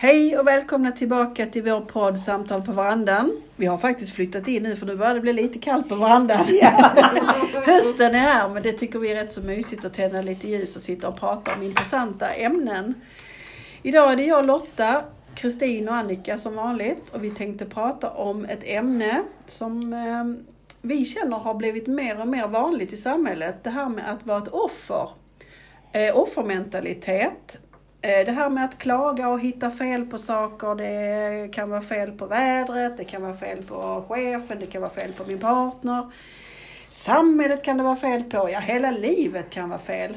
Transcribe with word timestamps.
Hej 0.00 0.38
och 0.38 0.46
välkomna 0.46 0.92
tillbaka 0.92 1.46
till 1.46 1.62
vår 1.62 1.80
podd 1.80 2.18
Samtal 2.18 2.62
på 2.62 2.72
verandan. 2.72 3.42
Vi 3.56 3.66
har 3.66 3.78
faktiskt 3.78 4.12
flyttat 4.12 4.48
in 4.48 4.62
nu 4.62 4.76
för 4.76 4.86
nu 4.86 4.96
börjar 4.96 5.14
det 5.14 5.20
bli 5.20 5.32
lite 5.32 5.58
kallt 5.58 5.88
på 5.88 5.94
verandan. 5.94 6.38
Hösten 7.66 8.14
är 8.14 8.18
här 8.18 8.48
men 8.48 8.62
det 8.62 8.72
tycker 8.72 8.98
vi 8.98 9.10
är 9.10 9.14
rätt 9.14 9.32
så 9.32 9.40
mysigt 9.40 9.84
att 9.84 9.94
tända 9.94 10.22
lite 10.22 10.48
ljus 10.48 10.76
och 10.76 10.82
sitta 10.82 11.08
och 11.08 11.20
prata 11.20 11.54
om 11.54 11.62
intressanta 11.62 12.28
ämnen. 12.28 12.94
Idag 13.82 14.12
är 14.12 14.16
det 14.16 14.26
jag 14.26 14.46
Lotta, 14.46 15.02
Kristin 15.34 15.88
och 15.88 15.94
Annika 15.94 16.38
som 16.38 16.54
vanligt 16.54 17.10
och 17.12 17.24
vi 17.24 17.30
tänkte 17.30 17.66
prata 17.66 18.10
om 18.10 18.44
ett 18.44 18.62
ämne 18.62 19.22
som 19.46 19.92
eh, 19.92 20.24
vi 20.82 21.04
känner 21.04 21.36
har 21.36 21.54
blivit 21.54 21.86
mer 21.86 22.20
och 22.20 22.28
mer 22.28 22.48
vanligt 22.48 22.92
i 22.92 22.96
samhället. 22.96 23.64
Det 23.64 23.70
här 23.70 23.88
med 23.88 24.12
att 24.12 24.26
vara 24.26 24.38
ett 24.38 24.48
offer. 24.48 25.10
Eh, 25.92 26.18
offermentalitet. 26.18 27.58
Eh, 28.02 28.24
det 28.26 28.32
här 28.32 28.50
med 28.50 28.64
att 28.64 28.78
klaga 28.78 29.28
och 29.28 29.40
hitta 29.40 29.70
fel 29.70 30.06
på 30.06 30.18
saker, 30.18 30.74
det 30.74 31.48
kan 31.52 31.70
vara 31.70 31.82
fel 31.82 32.12
på 32.12 32.26
vädret, 32.26 32.96
det 32.96 33.04
kan 33.04 33.22
vara 33.22 33.34
fel 33.34 33.62
på 33.62 34.04
chefen, 34.08 34.58
det 34.60 34.66
kan 34.66 34.82
vara 34.82 34.90
fel 34.90 35.12
på 35.12 35.24
min 35.24 35.38
partner. 35.38 36.12
Samhället 36.88 37.64
kan 37.64 37.76
det 37.76 37.82
vara 37.82 37.96
fel 37.96 38.24
på, 38.24 38.50
ja 38.50 38.58
hela 38.58 38.90
livet 38.90 39.50
kan 39.50 39.68
vara 39.68 39.78
fel. 39.78 40.16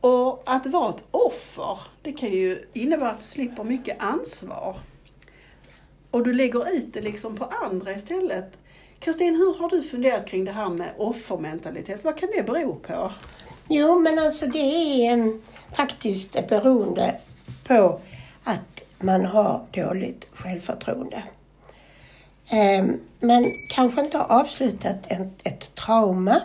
Och 0.00 0.42
att 0.46 0.66
vara 0.66 0.88
ett 0.88 1.02
offer, 1.10 1.78
det 2.02 2.12
kan 2.12 2.28
ju 2.28 2.68
innebära 2.72 3.10
att 3.10 3.20
du 3.20 3.26
slipper 3.26 3.64
mycket 3.64 4.02
ansvar. 4.02 4.76
Och 6.10 6.24
du 6.24 6.32
lägger 6.32 6.72
ut 6.72 6.94
det 6.94 7.00
liksom 7.00 7.36
på 7.36 7.44
andra 7.44 7.92
istället. 7.92 8.58
Kristin, 9.00 9.36
hur 9.36 9.54
har 9.54 9.70
du 9.70 9.82
funderat 9.82 10.28
kring 10.28 10.44
det 10.44 10.52
här 10.52 10.68
med 10.68 10.90
offermentalitet? 10.96 12.04
Vad 12.04 12.18
kan 12.18 12.28
det 12.36 12.42
bero 12.42 12.74
på? 12.74 13.12
Jo, 13.70 13.98
men 13.98 14.18
alltså 14.18 14.46
det 14.46 14.58
är 14.58 15.12
um, 15.12 15.42
faktiskt 15.72 16.48
beroende 16.48 17.16
på 17.64 18.00
att 18.44 18.84
man 18.98 19.24
har 19.24 19.66
dåligt 19.72 20.28
självförtroende. 20.32 21.22
Um, 22.52 23.00
man 23.20 23.52
kanske 23.68 24.00
inte 24.00 24.18
har 24.18 24.40
avslutat 24.40 25.06
en, 25.08 25.34
ett 25.44 25.74
trauma 25.74 26.40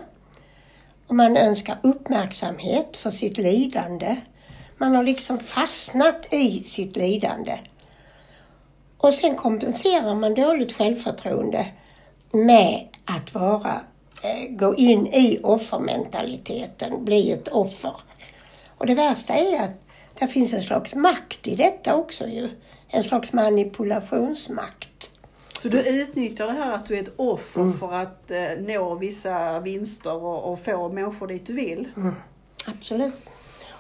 och 1.07 1.15
man 1.15 1.37
önskar 1.37 1.77
uppmärksamhet 1.83 2.97
för 2.97 3.09
sitt 3.11 3.37
lidande. 3.37 4.15
Man 4.77 4.95
har 4.95 5.03
liksom 5.03 5.39
fastnat 5.39 6.33
i 6.33 6.63
sitt 6.63 6.95
lidande. 6.95 7.57
Och 8.97 9.13
sen 9.13 9.35
kompenserar 9.35 10.15
man 10.15 10.33
dåligt 10.33 10.71
självförtroende 10.73 11.67
med 12.31 12.87
att 13.05 13.33
vara 13.33 13.81
gå 14.49 14.75
in 14.75 15.07
i 15.07 15.39
offermentaliteten, 15.43 17.05
bli 17.05 17.31
ett 17.31 17.47
offer. 17.47 17.93
Och 18.77 18.85
det 18.85 18.95
värsta 18.95 19.33
är 19.33 19.63
att 19.63 19.85
det 20.19 20.27
finns 20.27 20.53
en 20.53 20.63
slags 20.63 20.95
makt 20.95 21.47
i 21.47 21.55
detta 21.55 21.95
också 21.95 22.27
ju. 22.27 22.49
En 22.87 23.03
slags 23.03 23.33
manipulationsmakt. 23.33 25.11
Så 25.59 25.69
du 25.69 25.81
utnyttjar 25.81 26.47
det 26.47 26.53
här 26.53 26.71
att 26.71 26.85
du 26.85 26.97
är 26.97 27.01
ett 27.01 27.13
offer 27.15 27.61
mm. 27.61 27.79
för 27.79 27.93
att 27.93 28.31
eh, 28.31 28.47
nå 28.59 28.95
vissa 28.95 29.59
vinster 29.59 30.15
och, 30.15 30.51
och, 30.51 30.59
få 30.59 30.89
människor 30.89 31.27
dit 31.27 31.45
du 31.45 31.53
vill? 31.53 31.87
Mm. 31.97 32.15
Absolut. 32.65 33.13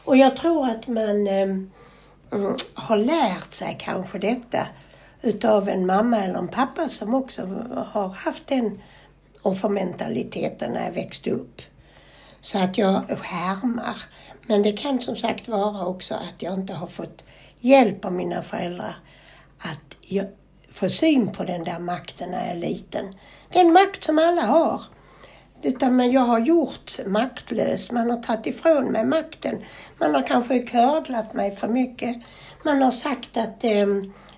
Och 0.05 0.17
jag 0.17 0.35
tror 0.35 0.69
att 0.69 0.87
man 0.87 1.27
eh, 1.27 1.57
har 2.73 2.97
lärt 2.97 3.53
sig 3.53 3.77
kanske 3.79 4.19
detta 4.19 4.67
utav 5.21 5.69
en 5.69 5.85
mamma 5.85 6.17
eller 6.17 6.39
en 6.39 6.47
pappa 6.47 6.87
som 6.89 7.13
också 7.13 7.65
har 7.87 8.07
haft 8.07 8.51
en 8.51 8.81
och 9.43 9.57
för 9.57 9.69
mentaliteten 9.69 10.71
när 10.71 10.85
jag 10.85 10.91
växte 10.91 11.31
upp. 11.31 11.61
Så 12.41 12.59
att 12.59 12.77
jag 12.77 13.17
härmar. 13.21 13.95
Men 14.47 14.63
det 14.63 14.71
kan 14.71 15.01
som 15.01 15.15
sagt 15.15 15.47
vara 15.47 15.85
också 15.85 16.15
att 16.15 16.41
jag 16.41 16.53
inte 16.53 16.73
har 16.73 16.87
fått 16.87 17.23
hjälp 17.59 18.05
av 18.05 18.13
mina 18.13 18.41
föräldrar 18.41 18.95
att 19.57 19.97
få 20.71 20.89
syn 20.89 21.31
på 21.31 21.43
den 21.43 21.63
där 21.63 21.79
makten 21.79 22.31
när 22.31 22.39
jag 22.39 22.55
är 22.55 22.59
liten. 22.59 23.13
Det 23.49 23.59
är 23.59 23.65
en 23.65 23.73
makt 23.73 24.03
som 24.03 24.19
alla 24.19 24.41
har. 24.41 24.81
Utan 25.61 25.95
men 25.95 26.11
jag 26.11 26.21
har 26.21 26.39
gjorts 26.39 27.01
maktlös. 27.05 27.91
Man 27.91 28.09
har 28.09 28.17
tagit 28.17 28.47
ifrån 28.47 28.85
mig 28.85 29.05
makten. 29.05 29.61
Man 29.97 30.15
har 30.15 30.27
kanske 30.27 30.67
kördlat 30.67 31.33
mig 31.33 31.51
för 31.55 31.67
mycket. 31.67 32.17
Man 32.63 32.81
har 32.81 32.91
sagt 32.91 33.37
att 33.37 33.63
eh, 33.63 33.87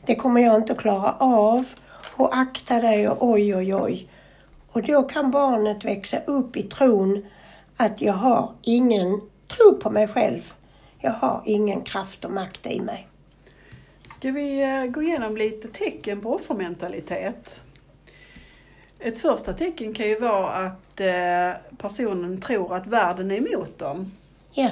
det 0.06 0.16
kommer 0.16 0.42
jag 0.42 0.56
inte 0.56 0.74
att 0.74 0.80
klara 0.80 1.16
av. 1.20 1.66
Och 2.16 2.38
akta 2.38 2.80
dig 2.80 3.10
och 3.10 3.30
oj, 3.30 3.56
oj, 3.56 3.76
oj. 3.76 4.10
Och 4.76 4.84
då 4.84 5.04
kan 5.04 5.32
barnet 5.32 5.86
växa 5.86 6.20
upp 6.26 6.58
i 6.58 6.64
tron 6.64 7.26
att 7.78 8.02
jag 8.02 8.14
har 8.14 8.52
ingen 8.62 9.22
tro 9.48 9.80
på 9.80 9.90
mig 9.90 10.08
själv. 10.08 10.54
Jag 11.00 11.12
har 11.12 11.42
ingen 11.46 11.82
kraft 11.82 12.26
och 12.26 12.32
makt 12.32 12.68
i 12.68 12.82
mig. 12.82 13.08
Ska 14.16 14.32
vi 14.32 14.62
eh, 14.62 14.86
gå 14.86 15.02
igenom 15.02 15.38
lite 15.38 15.68
tecken 15.68 16.22
på 16.22 16.36
offermentalitet? 16.36 17.62
Ett 19.00 19.20
första 19.20 19.54
tecken 19.54 19.94
kan 19.94 20.08
ju 20.08 20.20
vara 20.20 20.52
att 20.54 21.00
eh, 21.00 21.78
personen 21.78 22.42
tror 22.42 22.76
att 22.76 22.88
världen 22.88 23.32
är 23.32 23.36
emot 23.36 23.80
dem. 23.80 24.12
Ja. 24.52 24.70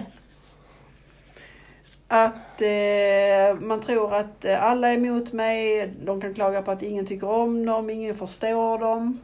Att 2.08 2.62
eh, 2.62 3.62
man 3.62 3.82
tror 3.82 4.16
att 4.16 4.46
alla 4.46 4.90
är 4.90 4.94
emot 4.94 5.34
mig, 5.34 5.92
de 6.04 6.22
kan 6.22 6.34
klaga 6.34 6.62
på 6.62 6.72
att 6.72 6.82
ingen 6.82 7.06
tycker 7.06 7.30
om 7.30 7.66
dem, 7.66 7.90
ingen 7.90 8.16
förstår 8.16 8.80
dem. 8.80 9.20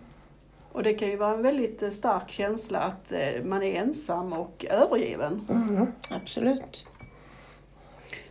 Och 0.79 0.83
det 0.83 0.93
kan 0.93 1.07
ju 1.07 1.15
vara 1.15 1.33
en 1.33 1.41
väldigt 1.41 1.83
eh, 1.83 1.89
stark 1.89 2.31
känsla 2.31 2.79
att 2.79 3.11
eh, 3.11 3.43
man 3.43 3.63
är 3.63 3.81
ensam 3.81 4.33
och 4.33 4.65
övergiven. 4.69 5.45
Mm, 5.49 5.91
absolut. 6.09 6.85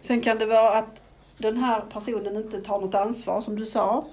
Sen 0.01 0.21
kan 0.21 0.39
det 0.39 0.47
vara 0.47 0.79
att 0.79 1.01
den 1.39 1.57
här 1.57 1.81
personen 1.93 2.37
inte 2.37 2.61
tar 2.61 2.81
något 2.81 2.95
ansvar 2.95 3.41
som 3.41 3.57
du 3.57 3.67
sa. 3.67 4.05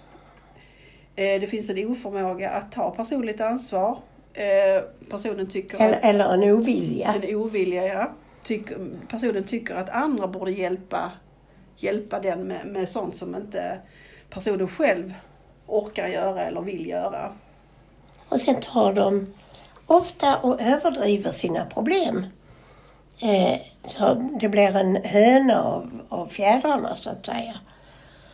Eh, 1.16 1.40
det 1.40 1.48
finns 1.48 1.70
en 1.70 1.92
oförmåga 1.92 2.50
att 2.50 2.72
ta 2.72 2.92
personligt 2.92 3.42
ansvar. 3.42 4.00
Personen 5.10 5.50
tycker 5.50 5.82
eller, 5.82 6.00
eller 6.02 6.34
en 6.34 6.44
ovilja. 6.44 7.14
En 7.14 7.36
ovilja, 7.36 7.86
ja. 7.86 8.12
Tycker, 8.44 8.90
personen 9.10 9.44
tycker 9.44 9.76
att 9.76 9.90
andra 9.90 10.28
borde 10.28 10.52
hjälpa, 10.52 11.12
hjälpa 11.76 12.20
den 12.20 12.44
med, 12.44 12.68
med 12.68 12.90
sånt 12.90 13.16
som 13.16 13.36
inte 13.36 13.80
personen 14.30 14.68
själv 14.68 15.14
orkar 15.68 16.08
göra 16.08 16.42
eller 16.42 16.62
vill 16.62 16.88
göra. 16.88 17.34
Och 18.30 18.40
sen 18.40 18.62
tar 18.62 18.94
de 18.94 19.34
ofta 19.86 20.38
och 20.38 20.62
överdriver 20.62 21.32
sina 21.32 21.66
problem. 21.66 22.26
Eh, 23.20 23.60
så 23.88 24.30
det 24.40 24.50
blir 24.50 24.76
en 24.76 24.96
höna 24.96 25.64
av, 25.64 26.02
av 26.10 26.28
fjädrarna 26.28 26.96
så 26.96 27.10
att 27.10 27.26
säga. 27.26 27.60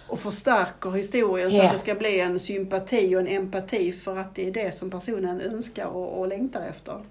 Och 0.07 0.19
förstärker 0.19 0.91
historien 0.91 1.51
så 1.51 1.61
att 1.61 1.71
det 1.71 1.77
ska 1.77 1.95
bli 1.95 2.19
en 2.19 2.39
sympati 2.39 3.15
och 3.15 3.19
en 3.19 3.27
empati 3.27 3.91
för 3.91 4.17
att 4.17 4.35
det 4.35 4.47
är 4.47 4.51
det 4.51 4.71
som 4.71 4.91
personen 4.91 5.41
önskar 5.41 5.85
och, 5.85 6.19
och 6.19 6.27
längtar 6.27 6.61
efter. 6.61 7.01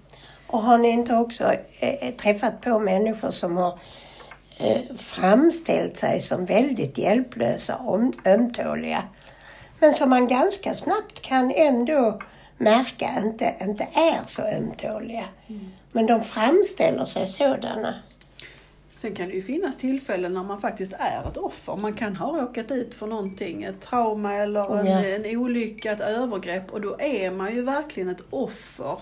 Och 0.47 0.59
har 0.59 0.77
ni 0.77 0.89
inte 0.89 1.15
också 1.15 1.53
eh, 1.79 2.15
träffat 2.15 2.61
på 2.61 2.79
människor 2.79 3.29
som 3.29 3.57
har 3.57 3.79
eh, 4.57 4.95
framställt 4.97 5.97
sig 5.97 6.21
som 6.21 6.45
väldigt 6.45 6.97
hjälplösa 6.97 7.75
och 7.75 7.99
ömtåliga. 8.25 9.03
Men 9.79 9.93
som 9.93 10.09
man 10.09 10.27
ganska 10.27 10.73
snabbt 10.73 11.21
kan 11.21 11.51
ändå 11.51 12.21
märka 12.61 13.19
inte, 13.23 13.55
inte 13.61 13.87
är 13.93 14.23
så 14.25 14.41
ömtåliga. 14.41 15.25
Mm. 15.47 15.71
Men 15.91 16.05
de 16.05 16.23
framställer 16.23 17.05
sig 17.05 17.27
sådana. 17.27 17.95
Sen 19.01 19.15
kan 19.15 19.27
det 19.27 19.33
ju 19.33 19.41
finnas 19.41 19.77
tillfällen 19.77 20.33
när 20.33 20.43
man 20.43 20.61
faktiskt 20.61 20.93
är 20.93 21.27
ett 21.27 21.37
offer. 21.37 21.75
Man 21.75 21.93
kan 21.93 22.15
ha 22.15 22.41
råkat 22.41 22.71
ut 22.71 22.93
för 22.93 23.07
någonting, 23.07 23.63
ett 23.63 23.81
trauma 23.81 24.33
eller 24.33 24.79
en, 24.79 24.85
ja. 24.85 25.05
en 25.05 25.37
olycka, 25.37 25.91
ett 25.91 25.99
övergrepp 25.99 26.71
och 26.71 26.81
då 26.81 26.95
är 26.99 27.31
man 27.31 27.55
ju 27.55 27.61
verkligen 27.61 28.09
ett 28.09 28.23
offer. 28.29 28.97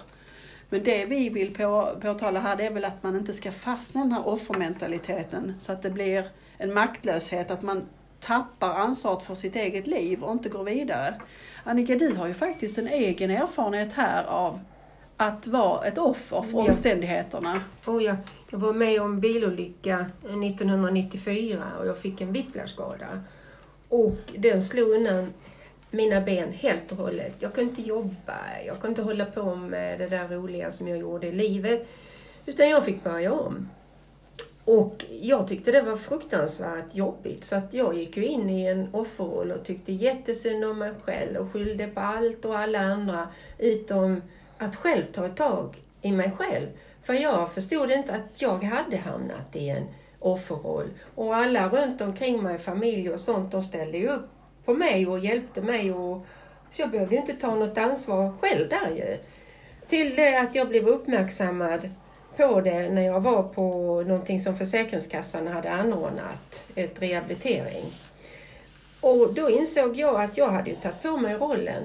Men 0.69 0.83
det 0.83 1.05
vi 1.05 1.29
vill 1.29 1.53
på, 1.53 1.89
påtala 2.01 2.39
här 2.39 2.55
det 2.55 2.65
är 2.65 2.71
väl 2.71 2.85
att 2.85 3.03
man 3.03 3.15
inte 3.15 3.33
ska 3.33 3.51
fastna 3.51 4.01
i 4.01 4.03
den 4.03 4.11
här 4.11 4.27
offermentaliteten 4.27 5.53
så 5.59 5.71
att 5.71 5.81
det 5.81 5.89
blir 5.89 6.25
en 6.57 6.73
maktlöshet, 6.73 7.51
att 7.51 7.61
man 7.61 7.85
tappar 8.19 8.69
ansvaret 8.69 9.23
för 9.23 9.35
sitt 9.35 9.55
eget 9.55 9.87
liv 9.87 10.23
och 10.23 10.31
inte 10.31 10.49
går 10.49 10.63
vidare. 10.63 11.13
Annika, 11.63 11.95
du 11.95 12.15
har 12.15 12.27
ju 12.27 12.33
faktiskt 12.33 12.77
en 12.77 12.87
egen 12.87 13.31
erfarenhet 13.31 13.93
här 13.93 14.23
av 14.23 14.59
att 15.17 15.47
vara 15.47 15.85
ett 15.85 15.97
offer 15.97 16.41
för 16.41 16.57
ja. 16.57 16.67
omständigheterna. 16.67 17.61
Oh 17.85 18.03
ja. 18.03 18.15
Jag 18.49 18.59
var 18.59 18.73
med 18.73 19.01
om 19.01 19.13
en 19.13 19.19
bilolycka 19.19 20.05
1994 20.23 21.63
och 21.79 21.87
jag 21.87 21.97
fick 21.97 22.21
en 22.21 22.33
whiplashskada. 22.33 23.23
Och 23.89 24.19
den 24.37 24.63
slog 24.63 24.89
undan 24.89 25.33
mina 25.91 26.21
ben 26.21 26.51
helt 26.53 26.91
och 26.91 26.97
hållet. 26.97 27.33
Jag 27.39 27.53
kunde 27.53 27.69
inte 27.69 27.81
jobba, 27.81 28.37
jag 28.65 28.75
kunde 28.75 28.87
inte 28.87 29.01
hålla 29.01 29.25
på 29.25 29.55
med 29.55 29.99
det 29.99 30.07
där 30.07 30.27
roliga 30.27 30.71
som 30.71 30.87
jag 30.87 30.97
gjorde 30.97 31.27
i 31.27 31.31
livet. 31.31 31.87
Utan 32.45 32.69
jag 32.69 32.85
fick 32.85 33.03
börja 33.03 33.33
om. 33.33 33.69
Och 34.71 35.05
jag 35.21 35.47
tyckte 35.47 35.71
det 35.71 35.81
var 35.81 35.97
fruktansvärt 35.97 36.95
jobbigt 36.95 37.43
så 37.43 37.55
att 37.55 37.73
jag 37.73 37.97
gick 37.97 38.17
ju 38.17 38.25
in 38.25 38.49
i 38.49 38.65
en 38.65 38.89
offerroll 38.93 39.51
och 39.51 39.65
tyckte 39.65 39.91
jättesynd 39.91 40.65
om 40.65 40.79
mig 40.79 40.91
själv 41.03 41.37
och 41.37 41.53
skyllde 41.53 41.87
på 41.87 41.99
allt 41.99 42.45
och 42.45 42.59
alla 42.59 42.79
andra 42.79 43.27
utom 43.57 44.21
att 44.57 44.75
själv 44.75 45.05
ta 45.05 45.25
ett 45.25 45.35
tag 45.35 45.75
i 46.01 46.11
mig 46.11 46.31
själv. 46.31 46.67
För 47.03 47.13
jag 47.13 47.53
förstod 47.53 47.91
inte 47.91 48.13
att 48.13 48.41
jag 48.41 48.63
hade 48.63 48.97
hamnat 48.97 49.55
i 49.55 49.69
en 49.69 49.83
offerroll. 50.19 50.87
Och 51.15 51.35
alla 51.35 51.69
runt 51.69 52.01
omkring 52.01 52.43
mig, 52.43 52.57
familj 52.57 53.09
och 53.09 53.19
sånt, 53.19 53.51
de 53.51 53.63
ställde 53.63 53.97
ju 53.97 54.07
upp 54.07 54.29
på 54.65 54.73
mig 54.73 55.07
och 55.07 55.19
hjälpte 55.19 55.61
mig. 55.61 55.93
Och, 55.93 56.25
så 56.71 56.81
jag 56.81 56.91
behövde 56.91 57.15
inte 57.15 57.33
ta 57.33 57.55
något 57.55 57.77
ansvar 57.77 58.33
själv 58.41 58.69
där 58.69 58.89
ju. 58.95 59.17
Till 59.87 60.15
det 60.15 60.39
att 60.39 60.55
jag 60.55 60.69
blev 60.69 60.87
uppmärksammad 60.87 61.89
på 62.39 62.61
det 62.61 62.89
när 62.89 63.01
jag 63.01 63.21
var 63.21 63.43
på 63.43 63.63
någonting 64.07 64.39
som 64.39 64.57
Försäkringskassan 64.57 65.47
hade 65.47 65.71
anordnat, 65.71 66.63
ett 66.75 67.01
rehabilitering. 67.01 67.85
Och 69.01 69.33
då 69.33 69.49
insåg 69.49 69.95
jag 69.95 70.21
att 70.21 70.37
jag 70.37 70.47
hade 70.47 70.69
ju 70.69 70.75
tagit 70.75 71.01
på 71.01 71.17
mig 71.17 71.35
rollen 71.35 71.83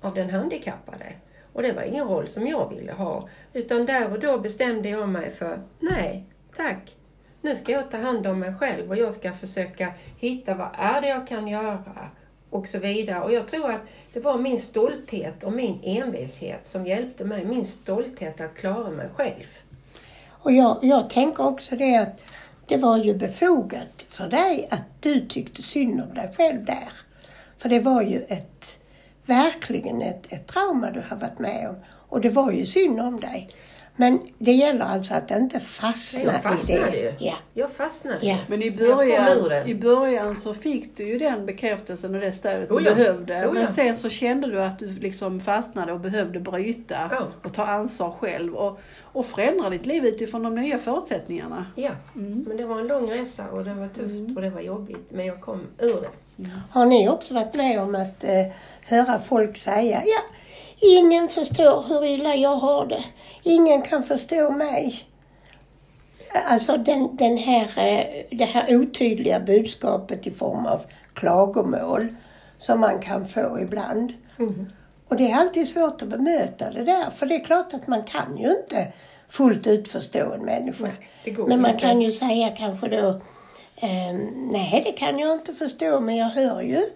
av 0.00 0.14
den 0.14 0.30
handikappade. 0.30 1.12
Och 1.52 1.62
det 1.62 1.72
var 1.72 1.82
ingen 1.82 2.08
roll 2.08 2.28
som 2.28 2.46
jag 2.46 2.74
ville 2.76 2.92
ha. 2.92 3.28
Utan 3.52 3.86
där 3.86 4.12
och 4.12 4.20
då 4.20 4.38
bestämde 4.38 4.88
jag 4.88 5.08
mig 5.08 5.30
för, 5.30 5.58
nej, 5.80 6.24
tack. 6.56 6.96
Nu 7.40 7.54
ska 7.54 7.72
jag 7.72 7.90
ta 7.90 7.96
hand 7.96 8.26
om 8.26 8.38
mig 8.38 8.54
själv 8.54 8.90
och 8.90 8.96
jag 8.96 9.12
ska 9.12 9.32
försöka 9.32 9.92
hitta 10.18 10.54
vad 10.54 10.70
är 10.78 11.00
det 11.00 11.08
jag 11.08 11.28
kan 11.28 11.48
göra 11.48 12.10
och 12.50 12.68
så 12.68 12.78
vidare. 12.78 13.24
Och 13.24 13.32
jag 13.32 13.48
tror 13.48 13.70
att 13.70 13.82
det 14.12 14.20
var 14.20 14.38
min 14.38 14.58
stolthet 14.58 15.44
och 15.44 15.52
min 15.52 15.80
envishet 15.82 16.66
som 16.66 16.86
hjälpte 16.86 17.24
mig. 17.24 17.44
Min 17.44 17.64
stolthet 17.64 18.40
att 18.40 18.54
klara 18.54 18.90
mig 18.90 19.08
själv. 19.14 19.63
Och 20.44 20.52
jag, 20.52 20.78
jag 20.82 21.10
tänker 21.10 21.46
också 21.46 21.76
det 21.76 21.96
att 21.96 22.20
det 22.66 22.76
var 22.76 22.96
ju 22.96 23.14
befogat 23.14 24.06
för 24.10 24.28
dig 24.28 24.68
att 24.70 24.82
du 25.00 25.26
tyckte 25.26 25.62
synd 25.62 26.00
om 26.00 26.14
dig 26.14 26.32
själv 26.36 26.64
där. 26.64 26.88
För 27.58 27.68
det 27.68 27.80
var 27.80 28.02
ju 28.02 28.22
ett, 28.28 28.78
verkligen 29.26 30.02
ett, 30.02 30.32
ett 30.32 30.46
trauma 30.46 30.90
du 30.90 31.02
har 31.08 31.16
varit 31.16 31.38
med 31.38 31.68
om. 31.68 31.76
Och 32.08 32.20
det 32.20 32.30
var 32.30 32.52
ju 32.52 32.66
synd 32.66 33.00
om 33.00 33.20
dig. 33.20 33.48
Men 33.96 34.20
det 34.38 34.52
gäller 34.52 34.84
alltså 34.84 35.14
att 35.14 35.30
inte 35.30 35.60
fastna 35.60 36.22
jag 36.22 36.42
fastnade 36.42 36.88
i 36.88 36.90
det. 36.90 36.96
ju. 36.98 37.12
Ja. 37.26 37.34
Jag 37.54 37.70
fastnade. 37.70 38.18
Ja. 38.26 38.36
Men 38.46 38.62
i 38.62 38.70
början, 38.70 39.66
i 39.66 39.74
början 39.74 40.36
så 40.36 40.54
fick 40.54 40.96
du 40.96 41.08
ju 41.08 41.18
den 41.18 41.46
bekräftelsen 41.46 42.14
och 42.14 42.20
det 42.20 42.32
stödet 42.32 42.68
du 42.68 42.74
Oh 42.74 42.82
ja. 42.84 42.94
behövde. 42.94 43.34
Oh 43.34 43.40
ja. 43.42 43.52
Men 43.52 43.66
sen 43.66 43.96
så 43.96 44.08
kände 44.08 44.46
du 44.50 44.62
att 44.62 44.78
du 44.78 44.86
liksom 44.86 45.40
fastnade 45.40 45.92
och 45.92 46.00
behövde 46.00 46.40
bryta 46.40 47.08
Ja. 47.10 47.26
och 47.44 47.52
ta 47.54 47.64
ansvar 47.66 48.10
själv 48.10 48.54
och, 48.54 48.80
och 49.02 49.26
förändra 49.26 49.70
ditt 49.70 49.86
liv 49.86 50.04
utifrån 50.06 50.42
de 50.42 50.54
nya 50.54 50.78
förutsättningarna. 50.78 51.66
Ja, 51.74 51.90
Mm. 52.14 52.44
men 52.48 52.56
det 52.56 52.64
var 52.66 52.80
en 52.80 52.86
lång 52.86 53.10
resa 53.10 53.44
och 53.52 53.64
det 53.64 53.74
var 53.74 53.88
tufft 53.88 54.36
och 54.36 54.42
det 54.42 54.50
var 54.50 54.60
jobbigt. 54.60 55.06
Men 55.10 55.26
jag 55.26 55.40
kom 55.40 55.60
ur 55.78 56.00
det. 56.00 56.08
Har 56.70 56.86
ni 56.86 57.08
också 57.08 57.34
varit 57.34 57.54
med 57.54 57.80
om 57.80 57.94
att 57.94 58.24
eh, 58.24 58.46
höra 58.82 59.18
folk 59.20 59.56
säga 59.56 60.02
ja, 60.06 60.20
ingen 60.80 61.28
förstår 61.28 61.82
hur 61.88 62.04
illa 62.04 62.34
jag 62.34 62.56
har 62.56 62.86
det. 62.86 63.04
Ingen 63.42 63.82
kan 63.82 64.02
förstå 64.02 64.50
mig. 64.50 65.04
Alltså 66.50 66.76
den, 66.76 67.16
den 67.16 67.38
här, 67.38 67.62
eh, 67.76 68.36
det 68.38 68.44
här 68.44 68.76
otydliga 68.76 69.40
budskapet 69.40 70.26
i 70.26 70.30
form 70.30 70.66
av 70.66 70.80
klagomål 71.14 72.08
som 72.58 72.80
man 72.80 72.98
kan 72.98 73.28
få 73.28 73.58
ibland. 73.60 74.12
Och 75.08 75.16
det 75.16 75.30
är 75.30 75.36
alltid 75.36 75.68
svårt 75.68 76.02
att 76.02 76.08
bemöta 76.08 76.70
det 76.70 76.84
där, 76.84 77.10
för 77.10 77.26
det 77.26 77.34
är 77.34 77.44
klart 77.44 77.74
att 77.74 77.86
man 77.86 78.02
kan 78.02 78.36
ju 78.36 78.50
inte 78.50 78.92
fullt 79.28 79.66
ut 79.66 79.88
förstå 79.88 80.32
en 80.32 80.44
människa. 80.44 80.88
men 81.46 81.60
man 81.60 81.70
inte. 81.70 81.86
kan 81.86 82.00
ju 82.02 82.12
säga 82.12 82.50
kanske 82.50 82.88
då, 82.88 83.20
ehm, 83.76 84.48
nej 84.52 84.82
det 84.84 84.92
kan 84.92 85.18
jag 85.18 85.32
inte 85.32 85.54
förstå, 85.54 86.00
men 86.00 86.16
jag 86.16 86.28
hör 86.28 86.62
ju 86.62 86.86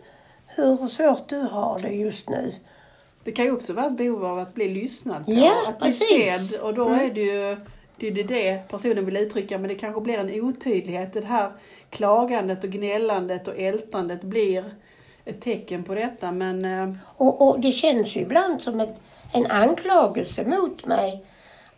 hur 0.57 0.87
svårt 0.87 1.29
du 1.29 1.41
har 1.41 1.79
det 1.83 1.89
just 1.89 2.29
nu. 2.29 2.55
Det 3.29 3.33
kan 3.33 3.45
ju 3.45 3.53
också 3.53 3.73
vara 3.73 3.87
ett 3.87 3.97
behov 3.97 4.25
av 4.25 4.39
att 4.39 4.55
bli 4.55 4.69
lyssnad 4.69 5.25
på, 5.27 5.33
Ja, 5.33 5.63
att 5.69 5.79
bli 5.79 5.89
precis. 5.89 6.51
sedd. 6.51 6.61
Och 6.63 6.75
då 6.75 6.89
är 6.89 7.11
det 7.15 7.21
ju 7.21 7.57
det, 7.97 8.07
är 8.07 8.11
det, 8.11 8.23
det 8.23 8.69
personen 8.69 9.07
vill 9.07 9.17
uttrycka, 9.17 9.59
men 9.59 9.69
det 9.69 9.75
kanske 9.75 10.01
blir 10.01 10.19
en 10.19 10.41
otydlighet. 10.45 11.13
Det 11.13 11.25
här 11.25 11.53
klagandet 11.91 12.65
och 12.65 12.71
gnällandet 12.71 13.49
och 13.49 13.55
ältandet 13.59 14.21
blir 14.23 14.65
ett 15.25 15.41
tecken 15.41 15.85
på 15.85 15.95
detta. 15.95 16.33
Men 16.33 16.65
eh, 16.65 16.95
Och, 17.17 17.49
och 17.49 17.61
det 17.61 17.73
känns 17.73 18.17
ju 18.17 18.21
ibland 18.21 18.63
som 18.63 18.81
ett, 18.81 19.01
en 19.33 19.47
anklagelse 19.47 20.45
mot 20.45 20.87
mig 20.87 21.25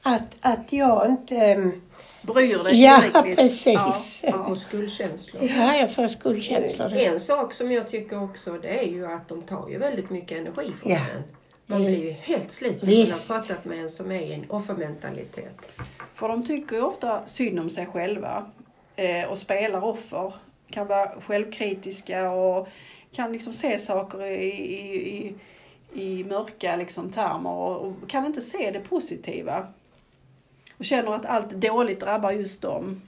att, 0.02 0.36
att 0.40 0.72
jag 0.72 1.06
inte... 1.06 1.36
ehm, 1.36 1.82
bryr 2.22 2.64
dig 2.64 2.82
Ja, 2.82 3.00
tillräckligt. 3.00 3.36
precis. 3.36 4.24
Jag 4.24 4.44
får 4.46 4.56
skuldkänslor. 4.56 5.42
Ja, 5.42 5.76
jag 5.76 5.94
får 5.94 6.08
skuldkänslor. 6.08 6.92
En 6.96 7.20
sak 7.20 7.52
som 7.52 7.72
jag 7.72 7.88
tycker 7.88 8.22
också 8.24 8.52
det 8.62 8.68
är 8.80 8.86
ju 8.86 9.06
att 9.06 9.28
de 9.28 9.42
tar 9.42 9.68
ju 9.68 9.78
väldigt 9.78 10.10
mycket 10.10 10.38
energi 10.38 10.72
från 10.82 10.92
Ja. 10.92 10.98
en. 10.98 11.22
Man 11.70 11.84
blir 11.84 12.06
ju 12.06 12.10
helt 12.10 12.52
sliten 12.52 12.88
när 12.88 12.96
man 12.96 13.10
har 13.10 13.40
pratat 13.40 13.64
med 13.64 13.78
en 13.78 13.90
som 13.90 14.12
är 14.12 14.20
i 14.20 14.32
en 14.32 14.50
offermentalitet. 14.50 15.54
För 16.14 16.28
de 16.28 16.46
tycker 16.46 16.76
ju 16.76 16.82
ofta 16.82 17.26
synd 17.26 17.60
om 17.60 17.70
sig 17.70 17.86
själva 17.86 18.50
eh, 18.96 19.30
och 19.30 19.38
spelar 19.38 19.84
offer. 19.84 20.34
Kan 20.70 20.86
vara 20.86 21.20
självkritiska 21.20 22.30
och 22.30 22.68
kan 23.12 23.32
liksom 23.32 23.54
se 23.54 23.78
saker 23.78 24.24
i, 24.24 24.44
i, 24.44 25.16
i, 25.18 25.34
i 25.92 26.24
mörka 26.24 26.76
liksom, 26.76 27.10
termer 27.10 27.50
och, 27.50 27.86
och 27.86 27.94
kan 28.08 28.26
inte 28.26 28.40
se 28.40 28.70
det 28.70 28.80
positiva. 28.80 29.66
Och 30.78 30.84
känner 30.84 31.14
att 31.14 31.26
allt 31.26 31.50
dåligt 31.50 32.00
drabbar 32.00 32.30
just 32.30 32.62
dem. 32.62 33.02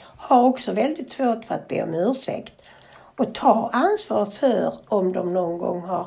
Har 0.00 0.42
också 0.42 0.72
väldigt 0.72 1.10
svårt 1.10 1.44
för 1.44 1.54
att 1.54 1.68
be 1.68 1.82
om 1.82 1.94
ursäkt 1.94 2.62
och 3.16 3.34
ta 3.34 3.70
ansvar 3.72 4.26
för 4.26 4.74
om 4.88 5.12
de 5.12 5.34
någon 5.34 5.58
gång 5.58 5.80
har 5.80 6.06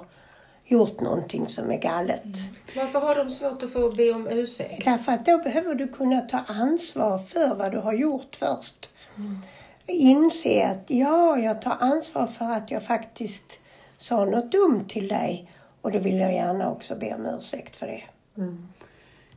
gjort 0.71 1.01
någonting 1.01 1.47
som 1.47 1.71
är 1.71 1.77
galet. 1.77 2.23
Varför 2.75 2.99
har 2.99 3.15
de 3.15 3.29
svårt 3.29 3.63
att 3.63 3.73
få 3.73 3.91
be 3.91 4.11
om 4.11 4.27
ursäkt? 4.27 4.85
Därför 4.85 5.11
att 5.11 5.25
då 5.25 5.37
behöver 5.37 5.75
du 5.75 5.87
kunna 5.87 6.21
ta 6.21 6.37
ansvar 6.47 7.17
för 7.17 7.55
vad 7.55 7.71
du 7.71 7.77
har 7.77 7.93
gjort 7.93 8.35
först. 8.35 8.89
Inse 9.85 10.67
att 10.67 10.83
ja, 10.87 11.37
jag 11.37 11.61
tar 11.61 11.77
ansvar 11.79 12.27
för 12.27 12.45
att 12.45 12.71
jag 12.71 12.83
faktiskt 12.83 13.59
sa 13.97 14.25
något 14.25 14.51
dumt 14.51 14.85
till 14.87 15.07
dig 15.07 15.51
och 15.81 15.91
då 15.91 15.99
vill 15.99 16.19
jag 16.19 16.33
gärna 16.33 16.71
också 16.71 16.95
be 16.95 17.15
om 17.15 17.25
ursäkt 17.25 17.75
för 17.75 17.87
det. 17.87 18.03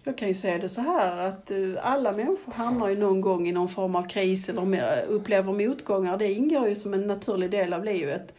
Jag 0.04 0.18
kan 0.18 0.28
ju 0.28 0.34
säga 0.34 0.58
det 0.58 0.68
så 0.68 0.80
här 0.80 1.28
att 1.28 1.50
eh, 1.50 1.58
alla 1.82 2.12
människor 2.12 2.52
hamnar 2.52 2.88
ju 2.88 2.98
någon 2.98 3.20
gång 3.20 3.48
i 3.48 3.52
någon 3.52 3.68
form 3.68 3.96
av 3.96 4.08
kris 4.08 4.48
eller 4.48 5.02
upplever 5.08 5.52
motgångar. 5.52 6.16
Det 6.16 6.32
ingår 6.32 6.68
ju 6.68 6.74
som 6.74 6.94
en 6.94 7.06
naturlig 7.06 7.50
del 7.50 7.72
av 7.72 7.84
livet. 7.84 8.34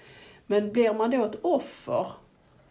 Men 0.45 0.71
blir 0.71 0.93
man 0.93 1.11
då 1.11 1.25
ett 1.25 1.39
offer, 1.41 2.07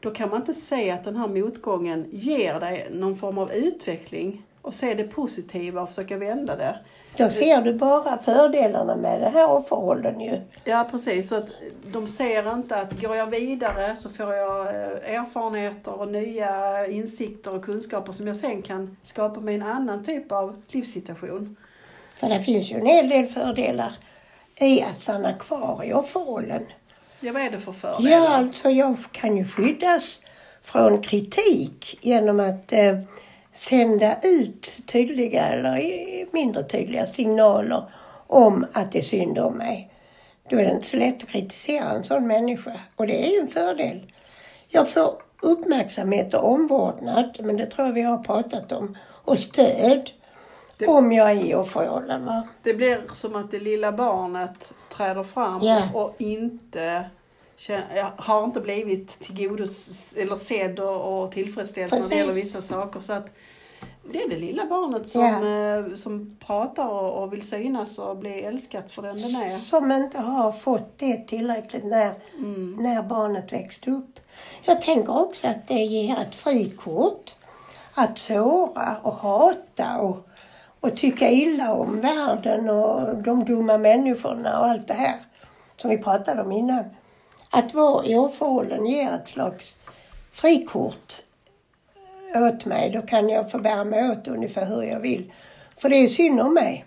då 0.05 0.11
kan 0.11 0.31
man 0.31 0.41
inte 0.41 0.55
se 0.55 0.91
att 0.91 1.05
den 1.05 1.17
här 1.17 1.29
motgången 1.29 2.07
ger 2.11 2.61
dig 2.61 2.89
någon 2.91 3.17
form 3.17 3.39
av 3.39 3.53
utveckling 3.53 4.43
och 4.63 4.75
se 4.75 4.95
det 4.95 5.05
positiva 5.05 5.83
och 5.83 5.89
försöka 5.89 6.19
vända 6.19 6.57
det. 6.57 6.79
Då 7.17 7.29
ser 7.29 7.61
du 7.61 7.75
bara 7.75 8.19
fördelarna 8.19 8.97
med 8.97 9.21
den 9.21 9.33
här 9.33 9.51
offerrollen 9.51 10.21
ju. 10.21 10.41
Ja 10.65 10.89
precis, 10.91 11.29
så 11.29 11.35
att 11.35 11.49
de 11.93 12.09
ser 12.09 12.55
inte 12.55 12.77
att 12.77 13.01
går 13.01 13.17
jag 13.17 13.27
vidare 13.27 13.97
så 13.97 14.11
får 14.11 14.35
jag 14.35 14.67
eh, 14.67 15.19
erfarenheter 15.21 16.01
och 16.01 16.09
nya 16.09 16.87
insikter 16.87 17.55
och 17.55 17.65
kunskaper 17.65 18.13
som 18.13 18.27
jag 18.27 18.37
sen 18.37 18.63
kan 18.63 18.97
skapa 19.03 19.41
mig 19.41 19.55
en 19.55 19.63
annan 19.63 20.05
typ 20.05 20.33
av 20.33 20.63
livssituation. 20.69 21.57
För 22.17 22.29
det 22.29 22.43
finns 22.43 22.71
ju 22.71 22.77
en 22.77 22.87
hel 22.87 23.09
del 23.09 23.27
fördelar 23.27 23.93
i 24.61 24.83
att 24.83 25.03
stanna 25.03 25.33
kvar 25.33 25.85
i 25.85 25.93
offerrollen. 25.93 26.67
Ja, 27.21 27.33
vad 27.33 27.43
är 27.43 27.51
det 27.51 27.61
för 27.61 27.73
fördelar? 27.73 28.11
Ja, 28.11 28.29
alltså 28.29 28.71
jag 28.71 28.97
kan 29.13 29.37
ju 29.37 29.45
skyddas 29.45 30.23
från 30.63 31.03
kritik 31.03 31.99
genom 32.01 32.41
att 32.41 32.73
eh, 32.73 32.99
sända 33.53 34.17
ut 34.23 34.83
tydliga 34.87 35.47
eller 35.47 36.33
mindre 36.33 36.63
tydliga 36.63 37.07
signaler 37.07 37.83
om 38.27 38.67
att 38.73 38.93
det 38.93 38.99
är 38.99 39.03
synd 39.03 39.39
om 39.39 39.55
mig. 39.55 39.91
Då 40.51 40.57
är 40.57 40.65
det 40.65 40.71
inte 40.71 40.87
så 40.87 40.97
lätt 40.97 41.23
att 41.23 41.29
kritisera 41.29 41.91
en 41.91 42.05
sån 42.05 42.27
människa 42.27 42.81
och 42.97 43.07
det 43.07 43.27
är 43.27 43.31
ju 43.33 43.41
en 43.41 43.49
fördel. 43.49 44.13
Jag 44.69 44.89
får 44.89 45.15
uppmärksamhet 45.43 46.35
och 46.35 46.53
omvårdnad, 46.53 47.37
men 47.41 47.57
det 47.57 47.67
tror 47.67 47.87
jag 47.87 47.95
vi 47.95 48.03
har 48.03 48.19
pratat 48.19 48.73
om, 48.73 48.97
och 49.25 49.39
stöd 49.39 50.11
Det- 50.79 50.87
om 50.87 51.13
jag 51.13 51.31
är 51.31 51.45
i 51.47 51.55
offerrollen. 51.55 52.25
Va? 52.27 52.43
Det 52.63 52.75
blir 52.75 53.05
som 53.13 53.37
att 53.37 53.51
det 53.51 53.61
lilla 53.61 53.93
barnet 53.93 54.73
träder 54.97 55.23
fram 55.23 55.61
Ja. 55.63 55.83
och 55.95 56.15
inte 56.19 57.05
har 58.17 58.45
inte 58.45 58.61
blivit 58.61 59.19
tillgodos 59.21 60.13
eller 60.17 60.37
sedd 60.37 60.81
och, 60.81 61.23
och 61.23 61.33
tillfredsställd 61.33 61.93
när 61.93 61.99
det 61.99 62.03
Precis. 62.03 62.19
gäller 62.19 62.33
vissa 62.35 62.61
saker. 62.63 63.01
Så 63.01 63.13
att 63.13 63.31
det 64.13 64.23
är 64.23 64.29
det 64.29 64.37
lilla 64.37 64.67
barnet 64.67 65.09
som, 65.09 65.25
eh, 65.47 65.95
som 65.97 66.37
pratar 66.47 66.89
och, 66.89 67.23
och 67.23 67.33
vill 67.33 67.43
synas 67.49 67.99
och 67.99 68.17
bli 68.17 68.43
älskat 68.43 68.93
för 68.93 69.03
den 69.03 69.17
den 69.17 69.37
är. 69.37 69.51
Som 69.51 69.93
inte 69.93 70.19
har 70.19 70.53
fått 70.53 70.99
det 70.99 71.27
tillräckligt 71.29 71.85
när, 71.85 72.13
Mm. 72.39 72.77
när 72.81 73.03
barnet 73.03 73.53
växte 73.53 73.91
upp. 73.91 74.21
Jag 74.63 74.81
tänker 74.81 75.19
också 75.19 75.47
att 75.47 75.69
det 75.69 75.75
ger 75.75 76.19
ett 76.19 76.35
frikort 76.35 77.35
att 77.95 78.19
såra 78.19 78.97
och 79.03 79.13
hata 79.15 79.99
och, 79.99 80.29
och 80.85 80.97
tycka 80.97 81.31
illa 81.31 81.73
om 81.75 82.01
världen 82.01 82.69
och 82.69 83.17
de 83.17 83.45
dumma 83.45 83.79
människorna 83.79 84.59
och 84.59 84.67
allt 84.67 84.87
det 84.87 84.95
här 84.95 85.21
som 85.77 85.91
vi 85.91 85.99
pratade 85.99 86.43
om 86.43 86.53
innan. 86.53 86.85
Att 87.51 87.75
vara 87.75 88.07
i 88.07 88.17
offerrollen 88.17 88.87
ger 88.87 89.13
ett 89.13 89.29
slags 89.29 89.77
frikort 90.33 91.13
åt 92.35 92.65
mig. 92.65 92.91
Då 92.91 93.03
kan 93.03 93.29
jag 93.29 93.51
få 93.51 93.59
bära 93.59 93.85
mig 93.85 94.11
åt 94.11 94.29
ungefär 94.29 94.67
hur 94.67 94.83
jag 94.83 95.01
vill. 95.01 95.33
För 95.77 95.89
det 95.89 95.97
är 95.97 96.09
synd 96.09 96.41
om 96.41 96.55
mig. 96.55 96.85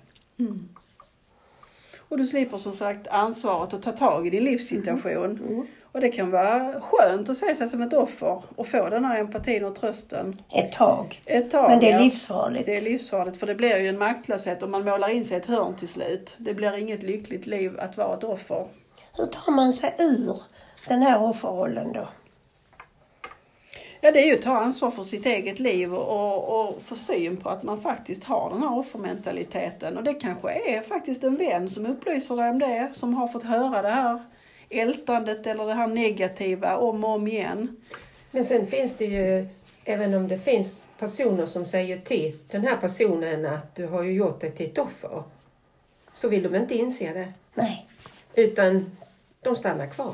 Och 1.98 2.18
du 2.18 2.26
slipper 2.26 2.58
som 2.58 2.74
sagt 2.74 3.08
ansvaret 3.08 3.74
att 3.74 3.84
ta 3.84 3.92
tag 3.92 4.28
i 4.28 4.30
din 4.30 4.44
livssituation. 4.44 5.68
Och 5.98 6.02
det 6.02 6.10
kan 6.10 6.32
vara 6.32 6.82
skönt 6.82 7.30
att 7.30 7.38
se 7.38 7.56
sig 7.56 7.68
som 7.68 7.82
ett 7.82 7.94
offer 7.94 8.44
och 8.56 8.68
få 8.68 8.90
den 8.90 9.06
här 9.06 9.20
empatin 9.20 9.66
och 9.66 9.76
trösten 9.76 10.36
Ett 10.54 10.72
tag. 10.72 11.22
ett 11.26 11.52
tag. 11.52 11.70
Men 11.70 11.80
det 11.80 11.92
är 11.92 12.00
livsfarligt. 12.00 12.66
Det 12.66 12.76
är 12.76 12.82
livsfarligt 12.82 13.38
för 13.38 13.48
det 13.48 13.56
blir 13.56 13.78
ju 13.78 13.88
en 13.88 13.98
maktlöshet 13.98 14.64
om 14.64 14.72
man 14.72 14.84
målar 14.86 15.10
in 15.10 15.26
sig 15.26 15.38
i 15.38 15.40
ett 15.40 15.46
hörn 15.46 15.76
till 15.76 15.88
slut. 15.88 16.36
Det 16.38 16.54
blir 16.54 16.78
inget 16.78 17.04
lyckligt 17.04 17.48
liv 17.48 17.80
att 17.80 17.98
vara 17.98 18.18
ett 18.18 18.24
offer. 18.24 18.68
Hur 19.18 19.26
tar 19.26 19.52
man 19.52 19.74
sig 19.74 19.96
ur 20.00 20.42
den 20.88 21.02
här 21.02 21.24
offerrollen 21.24 21.94
då? 21.94 22.08
Ja, 24.02 24.12
det 24.12 24.24
är 24.24 24.28
ju 24.28 24.34
att 24.34 24.42
ta 24.42 24.58
ansvar 24.58 24.92
för 24.92 25.04
sitt 25.04 25.26
eget 25.26 25.60
liv 25.60 25.96
och, 25.96 26.68
och 26.70 26.82
få 26.86 26.96
syn 26.96 27.38
på 27.38 27.50
att 27.50 27.64
man 27.64 27.78
faktiskt 27.82 28.24
har 28.24 28.50
den 28.50 28.64
här 28.64 28.78
offermentaliteten. 28.78 29.98
Och 29.98 30.04
det 30.04 30.14
kanske 30.14 30.52
är 30.52 30.82
faktiskt 30.82 31.24
en 31.24 31.36
vän 31.38 31.70
som 31.70 31.86
upplyser 31.86 32.36
dig 32.36 32.50
om 32.50 32.60
det, 32.60 32.90
som 32.94 33.14
har 33.14 33.28
fått 33.28 33.44
höra 33.44 33.82
det 33.82 33.90
här 33.90 34.20
ältandet 34.70 35.48
eller 35.48 35.66
det 35.66 35.74
här 35.74 35.88
negativa 35.88 36.78
om 36.78 37.04
och 37.04 37.10
om 37.10 37.28
igen. 37.28 37.76
Men 38.32 38.46
sen 38.46 38.68
finns 38.68 38.98
det 38.98 39.06
ju, 39.06 39.48
även 39.84 40.14
om 40.14 40.28
det 40.28 40.40
finns 40.40 40.84
personer 41.00 41.46
som 41.46 41.66
säger 41.66 41.98
till 41.98 42.38
den 42.52 42.68
här 42.68 42.78
personen 42.78 43.46
att 43.46 43.76
du 43.76 43.88
har 43.88 44.04
ju 44.04 44.12
gjort 44.12 44.42
dig 44.42 44.52
till 44.52 44.66
ett 44.66 44.78
offer, 44.78 45.24
så 46.14 46.30
vill 46.30 46.44
de 46.44 46.56
inte 46.56 46.76
inse 46.76 47.14
det. 47.14 47.34
Nej. 47.54 47.88
Utan 48.34 48.98
de 49.42 49.56
stannar 49.56 49.88
kvar. 49.88 50.14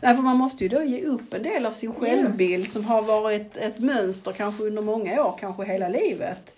Nej, 0.00 0.14
för 0.14 0.22
man 0.22 0.36
måste 0.36 0.64
ju 0.64 0.68
då 0.68 0.82
ge 0.82 1.02
upp 1.02 1.34
en 1.34 1.42
del 1.42 1.66
av 1.66 1.70
sin 1.70 1.94
självbild 1.94 2.72
som 2.72 2.84
har 2.84 3.02
varit 3.02 3.56
ett 3.56 3.78
mönster 3.78 4.32
kanske 4.32 4.64
under 4.64 4.82
många 4.82 5.24
år, 5.26 5.36
kanske 5.40 5.64
hela 5.64 5.88
livet. 5.88 6.54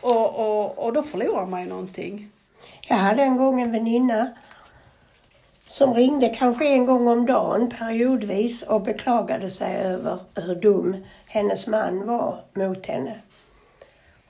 Och, 0.00 0.36
och, 0.36 0.78
och 0.78 0.92
då 0.92 1.02
förlorar 1.02 1.46
man 1.46 1.62
ju 1.62 1.68
någonting. 1.68 2.30
Jag 2.82 2.96
hade 2.96 3.22
en 3.22 3.36
gång 3.36 3.60
en 3.60 3.72
väninna 3.72 4.30
som 5.70 5.94
ringde 5.94 6.28
kanske 6.28 6.68
en 6.68 6.86
gång 6.86 7.08
om 7.08 7.26
dagen 7.26 7.70
periodvis 7.70 8.62
och 8.62 8.82
beklagade 8.82 9.50
sig 9.50 9.76
över 9.76 10.18
hur 10.34 10.54
dum 10.54 10.96
hennes 11.26 11.66
man 11.66 12.06
var 12.06 12.44
mot 12.54 12.86
henne. 12.86 13.20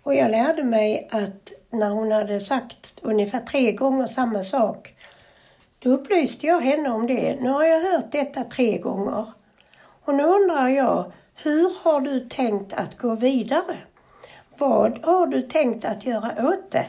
Och 0.02 0.14
jag 0.14 0.30
lärde 0.30 0.64
mig 0.64 1.09
att 1.11 1.52
när 1.70 1.90
hon 1.90 2.12
hade 2.12 2.40
sagt 2.40 3.00
ungefär 3.02 3.40
tre 3.40 3.73
gånger 3.73 4.06
samma 4.06 4.42
sak, 4.42 4.94
då 5.78 5.90
upplyste 5.90 6.47
jag 6.47 6.61
henne 6.61 6.90
om 6.90 7.06
det. 7.06 7.37
Nu 7.40 7.50
har 7.50 7.64
jag 7.64 7.80
hört 7.80 8.12
detta 8.12 8.44
tre 8.44 8.78
gånger. 8.78 9.25
Och 10.04 10.14
nu 10.14 10.23
undrar 10.23 10.68
jag, 10.68 11.12
hur 11.35 11.85
har 11.85 12.00
du 12.00 12.20
tänkt 12.20 12.73
att 12.73 12.99
gå 12.99 13.14
vidare? 13.14 13.76
Vad 14.59 15.04
har 15.04 15.26
du 15.26 15.42
tänkt 15.42 15.85
att 15.85 16.06
göra 16.06 16.49
åt 16.49 16.70
det? 16.70 16.87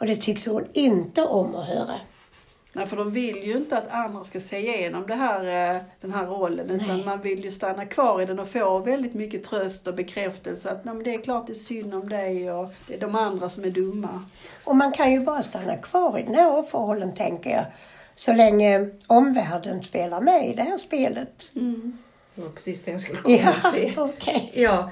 Och 0.00 0.06
det 0.06 0.16
tyckte 0.16 0.50
hon 0.50 0.66
inte 0.72 1.22
om 1.22 1.54
att 1.54 1.68
höra. 1.68 1.94
Nej, 2.76 2.86
för 2.86 2.96
de 2.96 3.10
vill 3.10 3.36
ju 3.44 3.56
inte 3.56 3.78
att 3.78 3.88
andra 3.90 4.24
ska 4.24 4.40
se 4.40 4.58
igenom 4.58 5.06
det 5.06 5.14
här, 5.14 5.70
eh, 5.74 5.80
den 6.00 6.12
här 6.12 6.26
rollen 6.26 6.70
utan 6.70 6.88
Nej. 6.96 7.04
man 7.04 7.20
vill 7.20 7.44
ju 7.44 7.50
stanna 7.52 7.86
kvar 7.86 8.20
i 8.22 8.26
den 8.26 8.38
och 8.38 8.48
få 8.48 8.78
väldigt 8.78 9.14
mycket 9.14 9.42
tröst 9.44 9.86
och 9.86 9.94
bekräftelse 9.94 10.70
att 10.70 10.84
Nej, 10.84 10.94
men 10.94 11.04
det 11.04 11.14
är 11.14 11.22
klart 11.22 11.46
det 11.46 11.52
är 11.52 11.54
synd 11.54 11.94
om 11.94 12.08
dig 12.08 12.52
och 12.52 12.72
det 12.86 12.94
är 12.94 13.00
de 13.00 13.14
andra 13.16 13.48
som 13.48 13.64
är 13.64 13.70
dumma. 13.70 14.24
Och 14.64 14.76
man 14.76 14.92
kan 14.92 15.12
ju 15.12 15.20
bara 15.20 15.42
stanna 15.42 15.76
kvar 15.76 16.18
i 16.18 16.22
den 16.22 16.34
här 16.34 16.58
offerrollen, 16.58 17.14
tänker 17.14 17.50
jag, 17.50 17.64
så 18.14 18.32
länge 18.32 18.90
omvärlden 19.06 19.82
spelar 19.84 20.20
med 20.20 20.48
i 20.50 20.54
det 20.54 20.62
här 20.62 20.76
spelet. 20.76 21.52
Det 22.34 22.42
var 22.42 22.50
precis 22.50 22.82
det 22.82 22.90
jag 22.90 23.00
skulle 23.00 23.18
komma 23.18 23.36
Ja, 23.62 23.70
till. 23.70 23.92
okej. 23.96 24.50
Ja, 24.54 24.90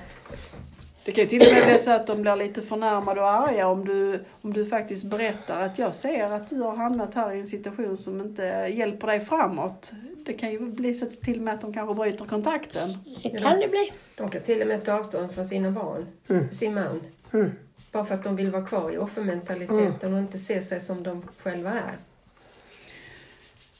Det 1.05 1.13
kan 1.13 1.25
ju 1.25 1.29
till 1.29 1.41
och 1.49 1.55
med 1.55 1.65
bli 1.65 1.79
så 1.79 1.91
att 1.91 2.07
de 2.07 2.23
blir 2.23 2.37
lite 2.37 2.63
förnärmade 2.63 3.21
och 3.21 3.31
arga 3.31 3.69
om 3.69 3.85
du, 3.85 4.25
om 4.43 4.53
du 4.53 4.67
faktiskt 4.67 5.05
berättar 5.05 5.67
att 5.67 5.79
jag 5.79 5.95
ser 5.95 6.33
att 6.33 6.49
du 6.49 6.61
har 6.61 6.77
hamnat 6.77 7.15
här 7.15 7.33
i 7.33 7.41
en 7.41 7.47
situation 7.47 7.97
som 7.97 8.21
inte 8.21 8.43
hjälper 8.75 9.07
dig 9.07 9.21
framåt. 9.21 9.93
Det 10.27 10.33
kan 10.33 10.51
ju 10.51 10.59
bli 10.59 10.95
så 10.95 11.07
till 11.07 11.37
och 11.37 11.43
med 11.43 11.55
att 11.55 11.61
de 11.61 11.73
kanske 11.73 11.95
bryter 11.95 12.25
kontakten. 12.25 12.91
Det 13.23 13.31
kan 13.31 13.61
det 13.61 13.69
bli. 13.69 13.93
de 14.15 14.29
kan 14.29 14.43
till 14.43 14.63
och 14.63 14.69
med 14.69 14.85
ta 14.85 14.93
avstånd 14.93 15.33
från 15.33 15.45
sina 15.45 15.71
barn, 15.71 16.07
sin 16.51 16.75
man. 16.75 17.01
Mm. 17.33 17.51
Bara 17.93 18.05
för 18.05 18.15
att 18.15 18.25
de 18.25 18.37
vill 18.37 18.51
vara 18.51 18.67
kvar 18.67 18.91
i 18.91 18.99
offermentaliteten 18.99 20.13
och 20.15 20.19
inte 20.19 20.39
se 20.39 20.63
sig 20.63 20.81
som 20.81 21.03
de 21.03 21.23
själva 21.39 21.71
är. 21.71 21.97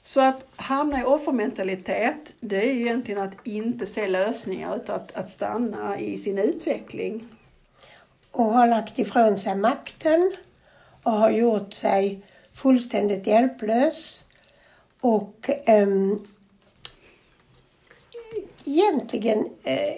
Så 0.05 0.21
att 0.21 0.47
hamna 0.57 1.01
i 1.01 1.05
offermentalitet, 1.05 2.33
det 2.41 2.57
är 2.57 2.73
ju 2.73 2.81
egentligen 2.81 3.23
att 3.23 3.47
inte 3.47 3.87
se 3.87 4.09
lösningar 4.09 4.77
utan 4.77 4.97
att, 4.97 5.13
att 5.17 5.31
stanna 5.31 5.99
i 5.99 6.17
sin 6.17 6.39
utveckling. 6.39 7.29
Och 8.31 8.45
har 8.45 8.67
lagt 8.67 8.99
ifrån 8.99 9.39
sig 9.39 9.57
makten 9.57 10.33
och 11.03 11.13
har 11.13 11.31
gjort 11.31 11.73
sig 11.73 12.23
fullständigt 12.53 13.27
hjälplös. 13.27 14.25
Och 15.01 15.51
ehm, 15.65 16.27
egentligen 18.65 19.49
eh, 19.65 19.95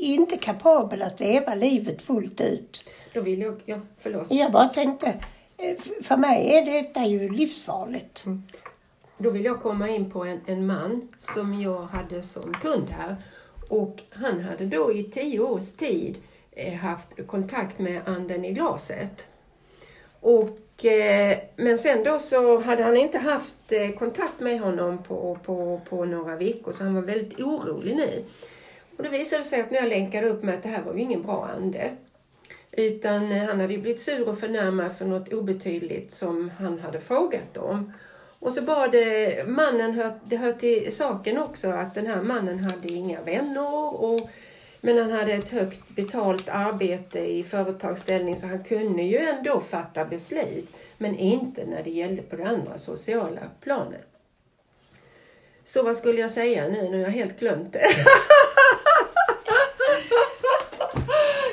inte 0.00 0.36
kapabel 0.36 1.02
att 1.02 1.20
leva 1.20 1.54
livet 1.54 2.02
fullt 2.02 2.40
ut. 2.40 2.84
Då 3.14 3.20
vill 3.20 3.40
jag, 3.40 3.62
ja, 3.64 3.80
förlåt. 3.98 4.26
Jag 4.30 4.52
bara 4.52 4.68
tänkte, 4.68 5.06
eh, 5.56 5.76
för 6.02 6.16
mig 6.16 6.52
är 6.56 6.64
detta 6.64 7.06
ju 7.06 7.28
livsfarligt. 7.28 8.24
Då 9.22 9.30
vill 9.30 9.44
jag 9.44 9.60
komma 9.60 9.88
in 9.88 10.10
på 10.10 10.24
en, 10.24 10.40
en 10.46 10.66
man 10.66 11.08
som 11.18 11.60
jag 11.60 11.82
hade 11.82 12.22
som 12.22 12.54
kund 12.54 12.88
här. 12.90 13.16
Och 13.68 14.02
han 14.10 14.40
hade 14.40 14.66
då 14.66 14.92
i 14.92 15.04
tio 15.04 15.40
års 15.40 15.70
tid 15.70 16.18
eh, 16.52 16.74
haft 16.74 17.26
kontakt 17.26 17.78
med 17.78 18.02
anden 18.06 18.44
i 18.44 18.52
glaset. 18.52 19.26
Och, 20.20 20.84
eh, 20.84 21.38
men 21.56 21.78
sen 21.78 22.04
då 22.04 22.18
så 22.18 22.60
hade 22.60 22.82
han 22.82 22.96
inte 22.96 23.18
haft 23.18 23.72
eh, 23.72 23.90
kontakt 23.90 24.40
med 24.40 24.60
honom 24.60 25.02
på, 25.02 25.38
på, 25.44 25.80
på 25.88 26.04
några 26.04 26.36
veckor 26.36 26.72
så 26.72 26.84
han 26.84 26.94
var 26.94 27.02
väldigt 27.02 27.40
orolig 27.40 27.96
nu. 27.96 28.24
Och 28.96 29.02
det 29.02 29.08
visade 29.08 29.42
sig 29.42 29.60
att 29.60 29.70
när 29.70 29.78
jag 29.78 29.88
länkade 29.88 30.28
upp 30.28 30.42
med 30.42 30.54
att 30.54 30.62
det 30.62 30.68
här 30.68 30.82
var 30.82 30.94
ju 30.94 31.00
ingen 31.00 31.22
bra 31.22 31.50
ande. 31.56 31.90
Utan 32.72 33.32
han 33.32 33.60
hade 33.60 33.72
ju 33.72 33.80
blivit 33.80 34.00
sur 34.00 34.28
och 34.28 34.38
förnärmad 34.38 34.96
för 34.96 35.04
något 35.04 35.32
obetydligt 35.32 36.12
som 36.12 36.50
han 36.58 36.78
hade 36.78 37.00
frågat 37.00 37.56
om. 37.56 37.92
Och 38.40 38.52
så 38.52 38.62
bad 38.62 38.94
eh, 38.94 39.46
mannen, 39.46 39.92
hör, 39.92 40.20
det 40.24 40.36
hör 40.36 40.52
till 40.52 40.96
saken 40.96 41.38
också 41.38 41.70
att 41.70 41.94
den 41.94 42.06
här 42.06 42.22
mannen 42.22 42.58
hade 42.58 42.92
inga 42.92 43.22
vänner 43.22 44.02
och 44.04 44.30
men 44.80 44.98
han 44.98 45.10
hade 45.10 45.32
ett 45.32 45.48
högt 45.48 45.88
betalt 45.88 46.48
arbete 46.48 47.18
i 47.18 47.44
företagsställning 47.44 48.36
så 48.36 48.46
han 48.46 48.64
kunde 48.64 49.02
ju 49.02 49.18
ändå 49.18 49.60
fatta 49.60 50.04
beslut. 50.04 50.68
Men 50.98 51.16
inte 51.16 51.66
när 51.66 51.82
det 51.82 51.90
gällde 51.90 52.22
på 52.22 52.36
det 52.36 52.48
andra 52.48 52.78
sociala 52.78 53.40
planet. 53.60 54.06
Så 55.64 55.82
vad 55.82 55.96
skulle 55.96 56.20
jag 56.20 56.30
säga 56.30 56.68
nu? 56.68 56.82
Nu 56.82 56.96
har 56.96 57.04
jag 57.04 57.10
helt 57.10 57.38
glömt 57.38 57.72
det. 57.72 57.86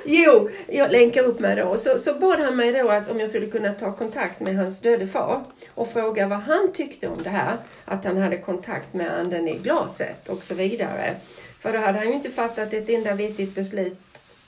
Jo, 0.10 0.50
jag 0.68 0.92
länkar 0.92 1.24
upp 1.24 1.40
mig 1.40 1.56
då. 1.56 1.78
Så, 1.78 2.00
så 2.00 2.14
bad 2.14 2.40
han 2.40 2.56
mig 2.56 2.72
då 2.72 2.90
att 2.90 3.12
om 3.12 3.20
jag 3.20 3.30
skulle 3.30 3.48
kunna 3.48 3.74
ta 3.74 3.92
kontakt 3.92 4.40
med 4.40 4.56
hans 4.56 4.80
döde 4.80 5.08
far 5.08 5.44
och 5.74 5.88
fråga 5.88 6.28
vad 6.28 6.40
han 6.40 6.74
tyckte 6.74 7.08
om 7.08 7.24
det 7.24 7.30
här. 7.30 7.58
Att 7.86 8.06
han 8.06 8.18
hade 8.18 8.38
kontakt 8.38 8.94
med 8.94 9.20
anden 9.20 9.48
i 9.48 9.58
glaset 9.58 10.30
och 10.30 10.44
så 10.44 10.54
vidare. 10.54 11.16
För 11.60 11.74
då 11.74 11.80
hade 11.80 11.98
han 11.98 12.08
ju 12.08 12.14
inte 12.14 12.30
fattat 12.30 12.74
ett 12.74 12.90
enda 12.90 13.14
vettigt 13.14 13.56
beslut 13.56 13.98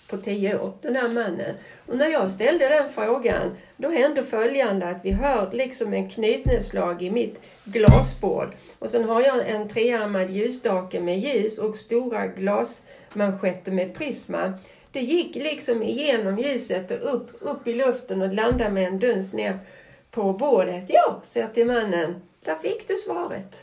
på 0.07 0.17
tio 0.17 0.59
år, 0.59 0.71
den 0.81 0.95
här 0.95 1.09
mannen. 1.09 1.55
Och 1.87 1.97
när 1.97 2.07
jag 2.07 2.31
ställde 2.31 2.69
den 2.69 2.89
frågan, 2.89 3.57
då 3.77 3.89
hände 3.89 4.23
följande 4.23 4.87
att 4.87 4.99
vi 5.03 5.11
hör 5.11 5.51
liksom 5.51 5.93
en 5.93 6.09
knytnävsslag 6.09 7.01
i 7.01 7.11
mitt 7.11 7.39
glasbord. 7.63 8.49
Och 8.79 8.89
sen 8.89 9.03
har 9.03 9.21
jag 9.21 9.49
en 9.49 9.67
trearmad 9.67 10.29
ljusstake 10.29 11.01
med 11.01 11.19
ljus 11.19 11.57
och 11.57 11.75
stora 11.75 12.27
glasmanschetter 12.27 13.71
med 13.71 13.95
prisma. 13.95 14.53
Det 14.91 15.01
gick 15.01 15.35
liksom 15.35 15.83
igenom 15.83 16.39
ljuset 16.39 16.91
och 16.91 17.15
upp, 17.15 17.29
upp 17.39 17.67
i 17.67 17.73
luften 17.73 18.21
och 18.21 18.33
landade 18.33 18.71
med 18.71 18.87
en 18.87 18.99
duns 18.99 19.33
ner 19.33 19.59
på 20.11 20.33
bordet. 20.33 20.85
Ja, 20.87 21.21
säger 21.23 21.47
till 21.47 21.67
mannen, 21.67 22.21
där 22.45 22.55
fick 22.55 22.87
du 22.87 22.97
svaret. 22.97 23.61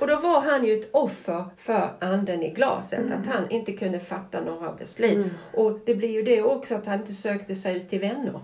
Och 0.00 0.06
då 0.06 0.16
var 0.16 0.40
han 0.40 0.66
ju 0.66 0.80
ett 0.80 0.88
offer 0.92 1.44
för 1.56 1.92
anden 2.00 2.42
i 2.42 2.50
glaset, 2.50 3.12
att 3.12 3.26
han 3.26 3.50
inte 3.50 3.72
kunde 3.72 4.00
fatta 4.00 4.40
några 4.40 4.72
beslut. 4.72 5.26
Och 5.54 5.78
det 5.86 5.94
blir 5.94 6.10
ju 6.10 6.22
det 6.22 6.42
också 6.42 6.74
att 6.74 6.86
han 6.86 7.00
inte 7.00 7.14
sökte 7.14 7.54
sig 7.54 7.76
ut 7.76 7.88
till 7.88 8.00
vänner. 8.00 8.40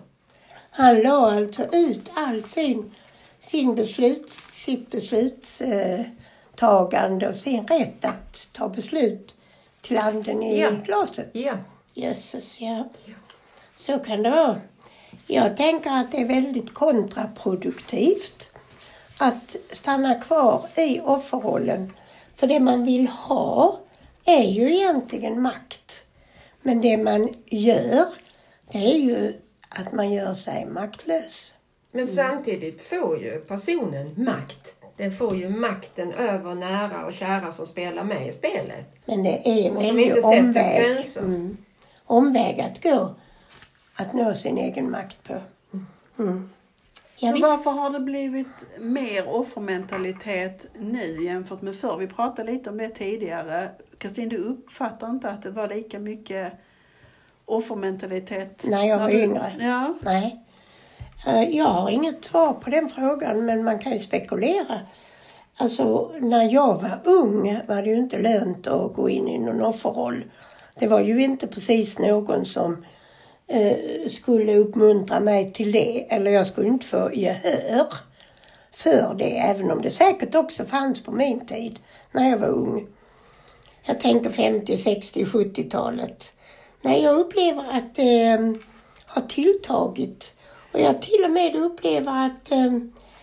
Han 0.70 1.02
la 1.02 1.30
alltså 1.30 1.66
ut 1.72 2.12
all 2.14 2.44
sin, 2.44 2.94
sin 3.40 3.74
beslut, 3.74 4.30
sitt 4.30 4.90
beslutstagande 4.90 7.28
och 7.28 7.36
sin 7.36 7.66
rätt 7.66 8.04
att 8.04 8.48
ta 8.52 8.68
beslut 8.68 9.34
till 9.80 9.98
anden 9.98 10.42
i 10.42 10.60
Ja. 10.60 10.70
glaset. 10.84 11.28
Ja, 11.32 11.54
Jösses, 11.94 12.60
ja. 12.60 12.88
Så 13.76 13.98
kan 13.98 14.22
det 14.22 14.30
vara. 14.30 14.60
Jag 15.26 15.56
tänker 15.56 15.90
att 15.90 16.12
det 16.12 16.18
är 16.18 16.26
väldigt 16.26 16.74
kontraproduktivt 16.74 18.50
att 19.18 19.56
stanna 19.70 20.14
kvar 20.14 20.66
i 20.76 21.00
offerrollen. 21.00 21.92
För 22.34 22.46
det 22.46 22.60
man 22.60 22.84
vill 22.84 23.08
ha 23.08 23.80
är 24.24 24.44
ju 24.44 24.74
egentligen 24.74 25.42
makt. 25.42 26.04
Men 26.62 26.80
det 26.80 26.96
man 26.96 27.28
gör, 27.46 28.04
det 28.72 28.78
är 28.78 28.98
ju 28.98 29.40
att 29.68 29.92
man 29.92 30.12
gör 30.12 30.34
sig 30.34 30.66
maktlös. 30.66 31.54
Men 31.92 32.06
samtidigt 32.06 32.82
får 32.82 33.22
ju 33.22 33.40
personen 33.40 34.14
makt. 34.24 34.72
Den 35.00 35.12
får 35.12 35.36
ju 35.36 35.48
makten 35.48 36.12
över 36.12 36.54
nära 36.54 37.06
och 37.06 37.12
kära 37.12 37.52
som 37.52 37.66
spelar 37.66 38.04
med 38.04 38.28
i 38.28 38.32
spelet. 38.32 38.86
Men 39.04 39.22
det 39.22 39.48
är 39.48 39.66
en 39.68 39.74
väldig 39.74 40.24
omväg. 40.24 41.04
Mm. 41.18 41.56
Omväg 42.04 42.60
att 42.60 42.82
gå. 42.82 43.14
Att 43.94 44.12
nå 44.12 44.34
sin 44.34 44.58
egen 44.58 44.90
makt 44.90 45.16
på. 45.24 45.34
Mm. 46.18 46.50
Ja, 47.16 47.26
Men 47.26 47.34
visst. 47.34 47.46
varför 47.48 47.70
har 47.70 47.90
det 47.90 48.00
blivit 48.00 48.46
mer 48.78 49.28
offermentalitet 49.28 50.66
nu 50.78 51.24
jämfört 51.24 51.62
med 51.62 51.76
förr? 51.76 51.96
Vi 51.98 52.06
pratade 52.06 52.52
lite 52.52 52.70
om 52.70 52.76
det 52.78 52.88
tidigare. 52.88 53.70
Kristin, 53.98 54.28
du 54.28 54.36
uppfattar 54.36 55.10
inte 55.10 55.30
att 55.30 55.42
det 55.42 55.50
var 55.50 55.68
lika 55.68 55.98
mycket 55.98 56.52
offermentalitet? 57.44 58.64
När 58.64 58.84
jag 58.84 58.98
var 58.98 59.08
du- 59.08 59.22
yngre. 59.22 59.52
Ja. 59.60 59.94
Nej. 60.00 60.44
Eh, 61.26 61.56
jag 61.56 61.64
har 61.64 61.90
inget 61.90 62.24
svar 62.24 62.52
på 62.52 62.70
den 62.70 62.88
frågan, 62.88 63.44
men 63.44 63.64
man 63.64 63.78
kan 63.78 63.92
ju 63.92 63.98
spekulera. 63.98 64.80
Alltså, 65.56 66.12
när 66.20 66.52
jag 66.52 66.82
var 66.82 67.00
ung 67.04 67.60
var 67.68 67.82
det 67.82 67.90
ju 67.90 67.96
inte 67.96 68.18
lönt 68.18 68.66
att 68.66 68.94
gå 68.94 69.08
in 69.08 69.28
i 69.28 69.38
någon 69.38 69.62
offerroll. 69.62 70.24
Det 70.78 70.86
var 70.86 71.00
ju 71.00 71.24
inte 71.24 71.46
precis 71.46 71.98
någon 71.98 72.44
som 72.44 72.84
eh, 73.46 73.76
skulle 74.08 74.56
uppmuntra 74.56 75.20
mig 75.20 75.52
till 75.52 75.72
det. 75.72 76.12
Eller 76.12 76.30
jag 76.30 76.46
skulle 76.46 76.68
inte 76.68 76.86
få 76.86 77.10
gehör 77.14 77.86
för 78.72 79.14
det, 79.14 79.38
även 79.38 79.70
om 79.70 79.82
det 79.82 79.90
säkert 79.90 80.34
också 80.34 80.64
fanns 80.64 81.02
på 81.02 81.12
min 81.12 81.46
tid 81.46 81.80
när 82.12 82.30
jag 82.30 82.38
var 82.38 82.48
ung. 82.48 82.86
Jag 83.82 84.00
tänker 84.00 84.30
50, 84.30 84.76
60, 84.76 85.24
70-talet. 85.24 86.32
Nej, 86.82 87.02
jag 87.02 87.16
upplever 87.16 87.64
att 87.72 87.94
det 87.94 88.24
eh, 88.24 88.52
har 89.06 89.22
tilltagit. 89.22 90.34
Och 90.72 90.80
jag 90.80 91.02
till 91.02 91.24
och 91.24 91.30
med 91.30 91.56
upplever 91.56 92.26
att 92.26 92.50
eh, 92.50 92.72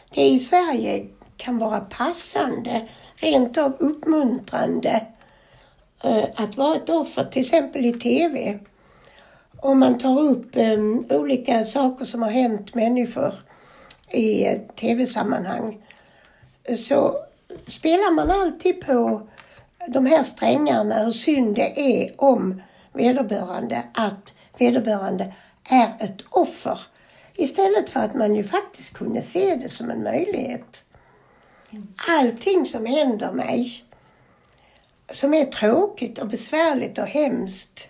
det 0.09 0.27
i 0.27 0.39
Sverige 0.39 1.05
kan 1.37 1.57
vara 1.57 1.79
passande, 1.79 2.87
rent 3.15 3.57
av 3.57 3.75
uppmuntrande 3.79 5.07
eh, 6.03 6.23
att 6.35 6.57
vara 6.57 6.75
ett 6.75 6.89
offer, 6.89 7.23
till 7.23 7.41
exempel 7.41 7.85
i 7.85 7.93
TV. 7.93 8.59
Om 9.61 9.79
man 9.79 9.97
tar 9.97 10.19
upp 10.19 10.55
eh, 10.55 10.79
olika 11.09 11.65
saker 11.65 12.05
som 12.05 12.21
har 12.21 12.29
hänt 12.29 12.75
människor 12.75 13.33
i 14.11 14.45
eh, 14.45 14.57
TV-sammanhang 14.75 15.81
eh, 16.63 16.75
så 16.75 17.15
spelar 17.67 18.13
man 18.13 18.31
alltid 18.31 18.81
på 18.81 19.27
de 19.87 20.05
här 20.05 20.23
strängarna 20.23 20.99
hur 20.99 21.11
synd 21.11 21.55
det 21.55 21.79
är 21.79 22.11
om 22.17 22.61
vederbörande 22.93 23.83
att 23.93 24.33
vederbörande 24.57 25.33
är 25.69 25.87
ett 25.99 26.21
offer. 26.29 26.79
Istället 27.39 27.89
för 27.89 27.99
att 27.99 28.15
man 28.15 28.35
ju 28.35 28.43
faktiskt 28.43 28.93
kunde 28.93 29.21
se 29.21 29.55
det 29.55 29.69
som 29.69 29.89
en 29.89 30.03
möjlighet. 30.03 30.85
Allting 32.09 32.65
som 32.65 32.85
händer 32.85 33.31
mig, 33.31 33.83
som 35.11 35.33
är 35.33 35.45
tråkigt 35.45 36.19
och 36.19 36.27
besvärligt 36.27 36.97
och 36.97 37.07
hemskt, 37.07 37.89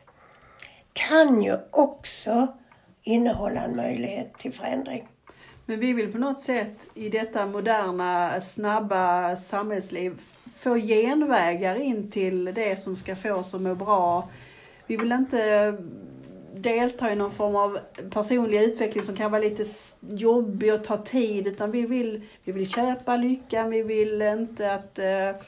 kan 0.93 1.41
ju 1.41 1.57
också 1.71 2.47
innehålla 3.03 3.61
en 3.61 3.75
möjlighet 3.75 4.37
till 4.37 4.53
förändring. 4.53 5.07
Men 5.65 5.79
vi 5.79 5.93
vill 5.93 6.11
på 6.11 6.17
något 6.17 6.41
sätt 6.41 6.77
i 6.93 7.09
detta 7.09 7.45
moderna, 7.45 8.41
snabba 8.41 9.35
samhällsliv 9.35 10.21
få 10.57 10.75
genvägar 10.75 11.75
in 11.75 12.11
till 12.11 12.45
det 12.45 12.75
som 12.75 12.95
ska 12.95 13.15
få 13.15 13.33
oss 13.33 13.53
att 13.53 13.61
må 13.61 13.75
bra. 13.75 14.29
Vi 14.87 14.97
vill 14.97 15.11
inte 15.11 15.77
delta 16.57 17.11
i 17.11 17.15
någon 17.15 17.31
form 17.31 17.55
av 17.55 17.79
personlig 18.09 18.61
utveckling 18.61 19.03
som 19.03 19.15
kan 19.15 19.31
vara 19.31 19.41
lite 19.41 19.65
jobbig 20.09 20.73
och 20.73 20.83
ta 20.83 20.97
tid 20.97 21.47
utan 21.47 21.71
vi 21.71 21.85
vill, 21.85 22.21
vi 22.43 22.51
vill 22.51 22.69
köpa 22.69 23.15
lyckan, 23.15 23.69
vi 23.69 23.81
vill 23.81 24.21
inte 24.21 24.73
att 24.73 24.99
eh, 24.99 25.41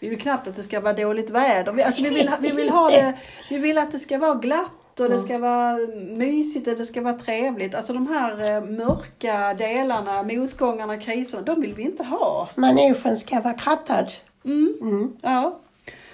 vi 0.00 0.08
vill 0.08 0.20
knappt 0.20 0.48
att 0.48 0.56
det 0.56 0.62
ska 0.62 0.80
vara 0.80 0.92
dåligt 0.92 1.30
väder. 1.30 1.72
Vi, 1.72 1.82
alltså 1.82 2.02
vi, 2.02 2.10
vill, 2.10 2.30
vi 2.40 2.50
vill 2.50 2.70
ha 2.70 2.90
det, 2.90 3.14
vi 3.50 3.58
vill 3.58 3.78
att 3.78 3.92
det 3.92 3.98
ska 3.98 4.18
vara 4.18 4.34
glatt 4.34 5.00
och 5.00 5.08
det 5.08 5.18
ska 5.18 5.38
vara 5.38 5.76
mysigt 5.96 6.68
och 6.68 6.76
det 6.76 6.84
ska 6.84 7.02
vara 7.02 7.14
trevligt. 7.14 7.74
Alltså 7.74 7.92
de 7.92 8.06
här 8.06 8.50
eh, 8.50 8.64
mörka 8.64 9.54
delarna, 9.54 10.22
motgångarna, 10.22 10.96
kriserna, 10.96 11.42
de 11.42 11.60
vill 11.60 11.74
vi 11.74 11.82
inte 11.82 12.04
ha. 12.04 12.48
Manegen 12.54 13.18
ska 13.18 13.40
vara 13.40 13.54
krattad. 13.54 14.12
Mm. 14.44 14.78
Mm. 14.80 15.16
Ja. 15.22 15.58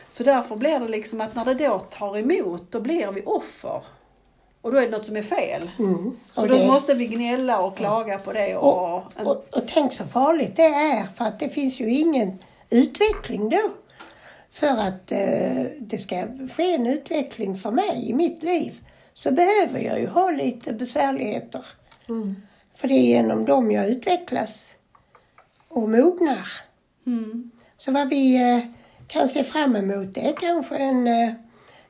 Så 0.08 0.22
därför 0.22 0.56
blir 0.56 0.78
det 0.78 0.88
liksom 0.88 1.20
att 1.20 1.34
när 1.34 1.44
det 1.44 1.54
då 1.54 1.78
tar 1.78 2.18
emot, 2.18 2.62
då 2.70 2.80
blir 2.80 3.12
vi 3.12 3.22
offer. 3.22 3.82
Och 4.64 4.72
då 4.72 4.78
är 4.78 4.82
det 4.82 4.90
något 4.90 5.04
som 5.06 5.16
är 5.16 5.22
fel. 5.22 5.70
Mm. 5.78 6.16
Så 6.34 6.46
då 6.46 6.54
det- 6.56 6.66
måste 6.66 6.94
vi 6.94 7.06
gnälla 7.06 7.60
och 7.60 7.76
klaga 7.76 8.18
på 8.18 8.32
det. 8.32 8.56
Och, 8.56 8.94
Och, 8.94 9.02
och, 9.26 9.46
och 9.52 9.62
tänk 9.66 9.92
så 9.92 10.04
farligt 10.04 10.56
det 10.56 10.62
är 10.62 11.04
för 11.14 11.24
att 11.24 11.38
det 11.38 11.48
finns 11.48 11.80
ju 11.80 11.90
ingen 11.94 12.38
utveckling 12.70 13.48
då. 13.48 13.60
För 14.50 14.66
att 14.68 15.12
eh, 15.12 15.64
det 15.78 15.98
ska 15.98 16.26
ske 16.56 16.74
en 16.74 16.86
utveckling 16.86 17.56
för 17.56 17.70
mig 17.70 18.10
i 18.10 18.14
mitt 18.14 18.42
liv 18.42 18.80
så 19.12 19.32
behöver 19.32 19.80
jag 19.80 20.00
ju 20.00 20.06
ha 20.06 20.30
lite 20.30 20.72
besvärligheter. 20.72 21.66
För 22.76 22.88
det 22.88 22.94
är 22.94 23.00
genom 23.06 23.44
dem 23.44 23.70
jag 23.72 23.88
utvecklas 23.88 24.74
och 25.68 25.88
mognar. 25.90 26.48
mm. 27.06 27.50
Så 27.78 27.92
vad 27.92 28.08
vi 28.08 28.52
eh, 28.54 28.58
kan 29.08 29.28
se 29.28 29.44
fram 29.44 29.76
emot 29.76 30.14
det 30.14 30.28
är 30.28 30.32
kanske 30.40 30.76
en 30.76 31.06
eh, 31.06 31.32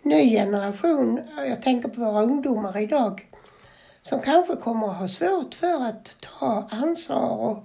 ny 0.04 0.30
generation, 0.30 1.20
jag 1.36 1.62
tänker 1.62 1.88
på 1.88 2.00
våra 2.00 2.22
ungdomar 2.22 2.78
idag, 2.78 3.28
som 4.02 4.20
kanske 4.20 4.56
kommer 4.56 4.88
att 4.88 4.96
ha 4.96 5.08
svårt 5.08 5.54
för 5.54 5.84
att 5.84 6.16
ta 6.38 6.68
ansvar 6.70 7.30
och, 7.30 7.64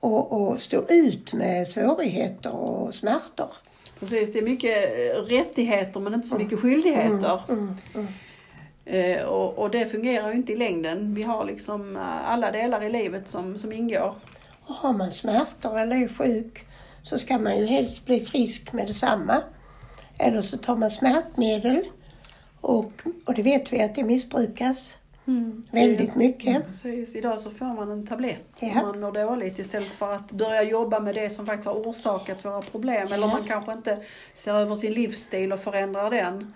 och, 0.00 0.32
och 0.32 0.60
stå 0.60 0.84
ut 0.88 1.32
med 1.32 1.66
svårigheter 1.66 2.52
och 2.52 2.94
smärtor. 2.94 3.48
Precis, 4.00 4.32
det 4.32 4.38
är 4.38 4.42
mycket 4.42 4.84
eh, 4.84 5.22
rättigheter 5.22 6.00
men 6.00 6.14
inte 6.14 6.28
så 6.28 6.38
mycket 6.38 6.60
skyldigheter. 6.60 7.42
Mm, 7.48 7.76
mm. 7.94 8.08
Eh, 8.84 9.24
och, 9.24 9.58
och 9.58 9.70
det 9.70 9.86
fungerar 9.86 10.28
ju 10.30 10.36
inte 10.36 10.52
i 10.52 10.56
längden. 10.56 11.14
Vi 11.14 11.22
har 11.22 11.44
liksom 11.44 11.96
eh, 11.96 12.30
alla 12.30 12.50
delar 12.50 12.82
i 12.82 12.90
livet 12.90 13.28
som, 13.28 13.58
som 13.58 13.72
ingår. 13.72 14.14
Och 14.66 14.74
har 14.74 14.92
man 14.92 15.10
smärtor 15.10 15.78
eller 15.78 15.96
är 15.96 16.08
sjuk 16.08 16.66
så 17.02 17.18
ska 17.18 17.38
man 17.38 17.58
ju 17.58 17.66
helst 17.66 18.06
bli 18.06 18.20
frisk 18.20 18.72
med 18.72 18.86
detsamma. 18.86 19.42
Eller 20.18 20.40
så 20.40 20.56
tar 20.58 20.76
man 20.76 20.90
smärtmedel 20.90 21.82
och, 22.60 22.92
och 23.24 23.34
det 23.34 23.42
vet 23.42 23.72
vi 23.72 23.82
att 23.82 23.94
det 23.94 24.04
missbrukas 24.04 24.98
väldigt 25.70 26.14
mycket. 26.16 26.66
Precis, 26.66 27.14
idag 27.16 27.40
så 27.40 27.50
får 27.50 27.66
man 27.66 27.90
en 27.90 28.06
tablett 28.06 28.44
Ja. 28.60 28.68
om 28.82 28.86
man 28.86 29.00
mår 29.00 29.12
dåligt 29.12 29.58
istället 29.58 29.94
för 29.94 30.12
att 30.12 30.32
börja 30.32 30.62
jobba 30.62 31.00
med 31.00 31.14
det 31.14 31.30
som 31.30 31.46
faktiskt 31.46 31.66
har 31.68 31.74
orsakat 31.74 32.44
våra 32.44 32.62
problem. 32.62 33.06
Eller 33.12 33.26
Ja. 33.26 33.32
man 33.32 33.46
kanske 33.48 33.72
inte 33.72 33.98
ser 34.34 34.54
över 34.54 34.74
sin 34.74 34.92
livsstil 34.92 35.52
och 35.52 35.60
förändrar 35.60 36.10
den. 36.10 36.54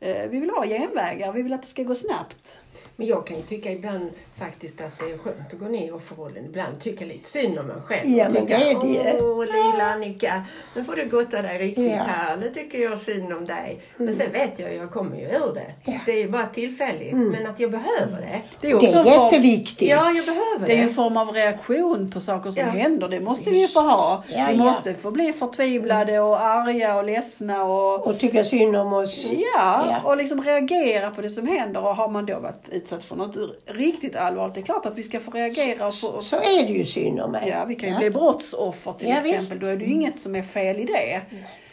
Eh, 0.00 0.26
Vi 0.30 0.40
vill 0.40 0.50
ha 0.50 0.66
genvägar, 0.66 1.32
vi 1.32 1.42
vill 1.42 1.52
att 1.52 1.62
det 1.62 1.68
ska 1.68 1.82
gå 1.82 1.94
snabbt. 1.94 2.58
Men 2.96 3.06
jag 3.06 3.26
kan 3.26 3.36
ju 3.36 3.42
tycka 3.42 3.72
ibland 3.72 4.10
faktiskt 4.40 4.80
att 4.80 4.98
det 4.98 5.04
är 5.12 5.18
skönt 5.18 5.52
att 5.52 5.58
gå 5.58 5.64
ner 5.66 5.88
i 5.88 5.90
offerrollen. 5.90 6.44
Ibland 6.44 6.80
tycka 6.80 7.04
lite 7.04 7.28
synd 7.28 7.58
om 7.58 7.70
en 7.70 7.82
själv. 7.82 8.10
Ja, 8.10 8.24
men 8.30 8.42
tycka, 8.46 8.58
det 8.58 8.70
är 8.70 8.74
det. 9.14 9.22
Åh, 9.22 9.44
lilla 9.44 9.84
Annika, 9.92 10.42
nu 10.76 10.84
får 10.84 10.96
du 10.96 11.04
gotta 11.08 11.42
dig 11.42 11.58
riktigt 11.58 11.90
Ja. 11.90 11.96
här. 11.96 12.36
Nu 12.36 12.50
tycker 12.54 12.78
jag 12.78 12.98
synd 12.98 13.32
om 13.32 13.46
dig. 13.46 13.80
Men 13.96 14.14
sen 14.14 14.32
vet 14.32 14.58
jag, 14.58 14.74
jag 14.74 14.90
kommer 14.90 15.16
ju 15.16 15.24
ur 15.26 15.54
det. 15.54 15.66
Ja. 15.84 15.92
Det 16.06 16.12
är 16.12 16.16
ju 16.18 16.28
bara 16.28 16.46
tillfälligt. 16.46 17.14
Men 17.14 17.46
att 17.46 17.60
jag 17.60 17.70
behöver 17.70 18.20
det. 18.20 18.40
Det 18.60 18.70
är, 18.70 18.80
Det 18.80 18.86
är 18.86 18.98
en 18.98 19.04
form- 19.04 19.24
jätteviktigt. 19.24 19.88
Ja, 19.90 20.12
jag 20.16 20.26
behöver 20.36 20.66
Det 20.66 20.72
är 20.72 20.76
ju 20.76 20.82
det. 20.82 20.88
en 20.88 20.94
form 20.94 21.16
av 21.16 21.28
reaktion 21.32 22.10
på 22.10 22.20
saker 22.20 22.50
som 22.50 22.62
Ja. 22.62 22.68
händer. 22.70 23.08
Det 23.08 23.20
måste 23.20 23.50
vi 23.50 23.60
ju 23.60 23.68
få 23.68 23.80
ha. 23.80 24.24
Ja, 24.36 24.46
vi 24.50 24.56
måste 24.58 24.94
få 24.94 25.10
bli 25.10 25.32
förtvivlade 25.32 26.20
och 26.20 26.40
arga 26.40 26.96
och 26.96 27.04
ledsna 27.04 27.64
och 27.64 28.06
Och 28.06 28.18
tycka 28.18 28.44
synd 28.44 28.76
om 28.76 28.92
oss. 28.92 29.28
Ja, 29.32 29.84
Ja. 29.90 29.96
och 30.04 30.16
liksom 30.16 30.42
reagera 30.44 31.10
på 31.10 31.20
det 31.20 31.30
som 31.30 31.46
händer. 31.46 31.84
Och 31.84 31.96
har 31.96 32.08
man 32.08 32.26
då 32.26 32.38
varit 32.38 32.68
utsatt 32.72 33.04
för 33.04 33.16
något 33.16 33.36
riktigt 33.66 34.16
allvarligt, 34.16 34.29
det 34.34 34.60
är 34.60 34.64
klart 34.64 34.86
att 34.86 34.98
vi 34.98 35.02
ska 35.02 35.20
få 35.20 35.30
reagera. 35.30 35.86
Och 35.86 35.94
få, 35.94 36.20
Så 36.20 36.36
är 36.36 36.62
det 36.66 36.72
ju 36.72 36.84
synd 36.84 37.20
om 37.20 37.32
mig. 37.32 37.48
ja, 37.48 37.64
vi 37.64 37.74
kan 37.74 37.88
ju 37.88 37.96
bli 37.96 38.10
brottsoffer 38.10 38.92
till 38.92 39.08
Ja, 39.08 39.14
exempel. 39.16 39.38
visst. 39.38 39.52
Då 39.52 39.66
är 39.66 39.76
det 39.76 39.84
ju 39.84 39.92
inget 39.92 40.20
som 40.20 40.34
är 40.34 40.42
fel 40.42 40.80
i 40.80 40.84
det. 40.84 41.20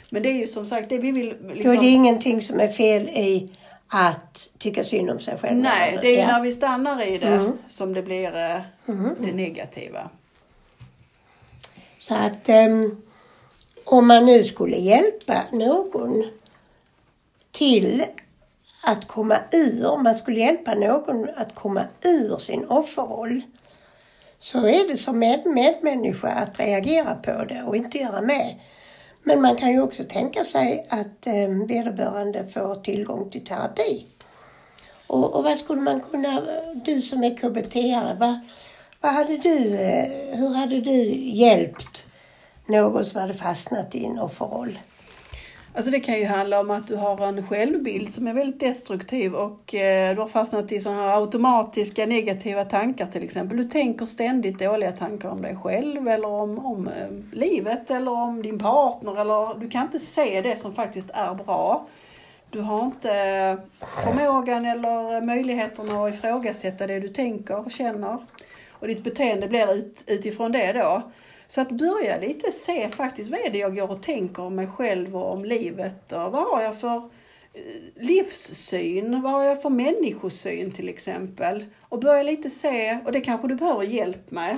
Men 0.09 0.23
det 0.23 0.29
är 0.29 0.33
ju 0.33 0.47
som 0.47 0.65
sagt 0.65 0.89
det 0.89 0.97
vi 0.97 1.11
vill 1.11 1.35
Då 1.41 1.49
är 1.49 1.55
liksom... 1.55 1.75
det 1.77 1.85
ingenting 1.85 2.41
som 2.41 2.59
är 2.59 2.67
fel 2.67 3.09
i 3.09 3.49
att 3.87 4.49
tycka 4.57 4.83
synd 4.83 5.09
om 5.09 5.19
sig 5.19 5.37
själv. 5.41 5.57
Nej, 5.57 5.99
det 6.01 6.07
är 6.07 6.11
ju 6.11 6.17
Ja. 6.17 6.27
när 6.27 6.41
vi 6.41 6.51
stannar 6.51 7.07
i 7.07 7.17
det 7.17 7.27
Mm. 7.27 7.51
som 7.67 7.93
det 7.93 8.01
blir 8.03 8.27
eh, 8.37 8.59
det 9.19 9.33
negativa. 9.33 10.09
Så 11.99 12.15
att 12.15 12.49
ehm, 12.49 13.01
om 13.83 14.07
man 14.07 14.25
nu 14.25 14.43
skulle 14.43 14.77
hjälpa 14.77 15.43
någon 15.51 16.23
till 17.51 18.03
att 18.87 19.07
komma 19.07 19.37
ur, 19.51 19.97
man 19.97 20.17
skulle 20.17 20.39
hjälpa 20.39 20.73
någon 20.73 21.29
att 21.35 21.55
komma 21.55 21.83
ur 22.01 22.37
sin 22.37 22.65
offerroll 22.65 23.41
så 24.39 24.67
är 24.67 24.87
det 24.87 24.97
som 24.97 25.19
med, 25.19 25.45
medmänniska 25.45 26.27
att 26.27 26.59
reagera 26.59 27.15
på 27.15 27.45
det 27.45 27.63
och 27.63 27.75
inte 27.75 27.97
göra 27.97 28.21
med. 28.21 28.59
Men 29.23 29.41
man 29.41 29.55
kan 29.55 29.71
ju 29.71 29.81
också 29.81 30.03
tänka 30.03 30.43
sig 30.43 30.87
att 30.89 31.27
eh, 31.27 31.49
vederbörande 31.67 32.47
får 32.47 32.75
tillgång 32.75 33.29
till 33.29 33.43
terapi. 33.43 34.05
Och, 35.07 35.33
och 35.33 35.43
vad 35.43 35.57
skulle 35.57 35.81
man 35.81 36.01
kunna, 36.01 36.41
du 36.85 37.01
som 37.01 37.23
är 37.23 37.35
KBT-are, 37.35 38.19
vad, 38.19 38.39
Vad 39.01 39.13
hade 39.13 39.37
du, 39.37 39.75
eh, 39.75 40.37
hur 40.37 40.53
hade 40.53 40.81
du 40.81 41.15
hjälpt 41.25 42.07
någon 42.65 43.05
som 43.05 43.21
hade 43.21 43.33
fastnat 43.33 43.95
i 43.95 44.05
en 44.05 44.19
offerroll? 44.19 44.79
Alltså 45.73 45.91
det 45.91 45.99
kan 45.99 46.19
ju 46.19 46.25
handla 46.25 46.59
om 46.59 46.71
att 46.71 46.87
du 46.87 46.95
har 46.95 47.27
en 47.27 47.47
självbild 47.47 48.13
som 48.13 48.27
är 48.27 48.33
väldigt 48.33 48.59
destruktiv 48.59 49.33
och 49.33 49.75
eh, 49.75 50.15
du 50.15 50.21
har 50.21 50.27
fastnat 50.27 50.71
i 50.71 50.79
sådana 50.79 51.01
här 51.01 51.21
automatiska 51.21 52.05
negativa 52.05 52.65
tankar 52.65 53.05
till 53.05 53.23
exempel. 53.23 53.57
Du 53.57 53.63
tänker 53.63 54.05
ständigt 54.05 54.59
dåliga 54.59 54.91
tankar 54.91 55.29
om 55.29 55.41
dig 55.41 55.57
själv 55.63 56.07
eller 56.07 56.27
om, 56.27 56.65
om 56.65 56.87
eh, 56.87 57.37
livet 57.37 57.91
eller 57.91 58.11
om 58.11 58.41
din 58.41 58.59
partner 58.59 59.21
eller 59.21 59.59
du 59.59 59.69
kan 59.69 59.81
inte 59.81 59.99
se 59.99 60.41
det 60.41 60.59
som 60.59 60.73
faktiskt 60.73 61.09
är 61.13 61.33
bra. 61.33 61.87
Du 62.49 62.61
har 62.61 62.85
inte 62.85 63.11
eh, 63.11 63.57
förmågan 64.03 64.65
eller 64.65 65.21
möjligheterna 65.21 66.05
att 66.05 66.13
ifrågasätta 66.13 66.87
det 66.87 66.99
du 66.99 67.07
tänker 67.07 67.65
och 67.65 67.71
känner. 67.71 68.17
Och 68.69 68.87
ditt 68.87 69.03
beteende 69.03 69.47
blir 69.47 69.73
ut, 69.73 70.03
utifrån 70.07 70.51
det 70.51 70.73
då. 70.73 71.01
Så 71.47 71.61
att 71.61 71.71
börja 71.71 72.17
lite 72.17 72.51
se 72.51 72.89
faktiskt 72.89 73.29
vad 73.29 73.39
är 73.39 73.49
det 73.49 73.57
jag 73.57 73.75
går 73.75 73.91
och 73.91 74.01
tänker 74.03 74.43
om 74.43 74.55
mig 74.55 74.67
själv 74.67 75.17
och 75.17 75.31
om 75.31 75.45
livet 75.45 76.11
och 76.13 76.31
vad 76.31 76.47
har 76.47 76.61
jag 76.61 76.79
för 76.79 76.95
eh, 77.53 77.61
livssyn, 77.95 79.21
vad 79.21 79.31
har 79.31 79.43
jag 79.43 79.61
för 79.61 79.69
människosyn 79.69 80.71
till 80.71 80.89
exempel. 80.89 81.65
Och 81.89 81.99
börja 81.99 82.23
lite 82.23 82.49
se, 82.49 82.97
och 83.05 83.11
det 83.11 83.21
kanske 83.21 83.47
du 83.47 83.55
behöver 83.55 83.83
hjälp 83.83 84.31
med. 84.31 84.57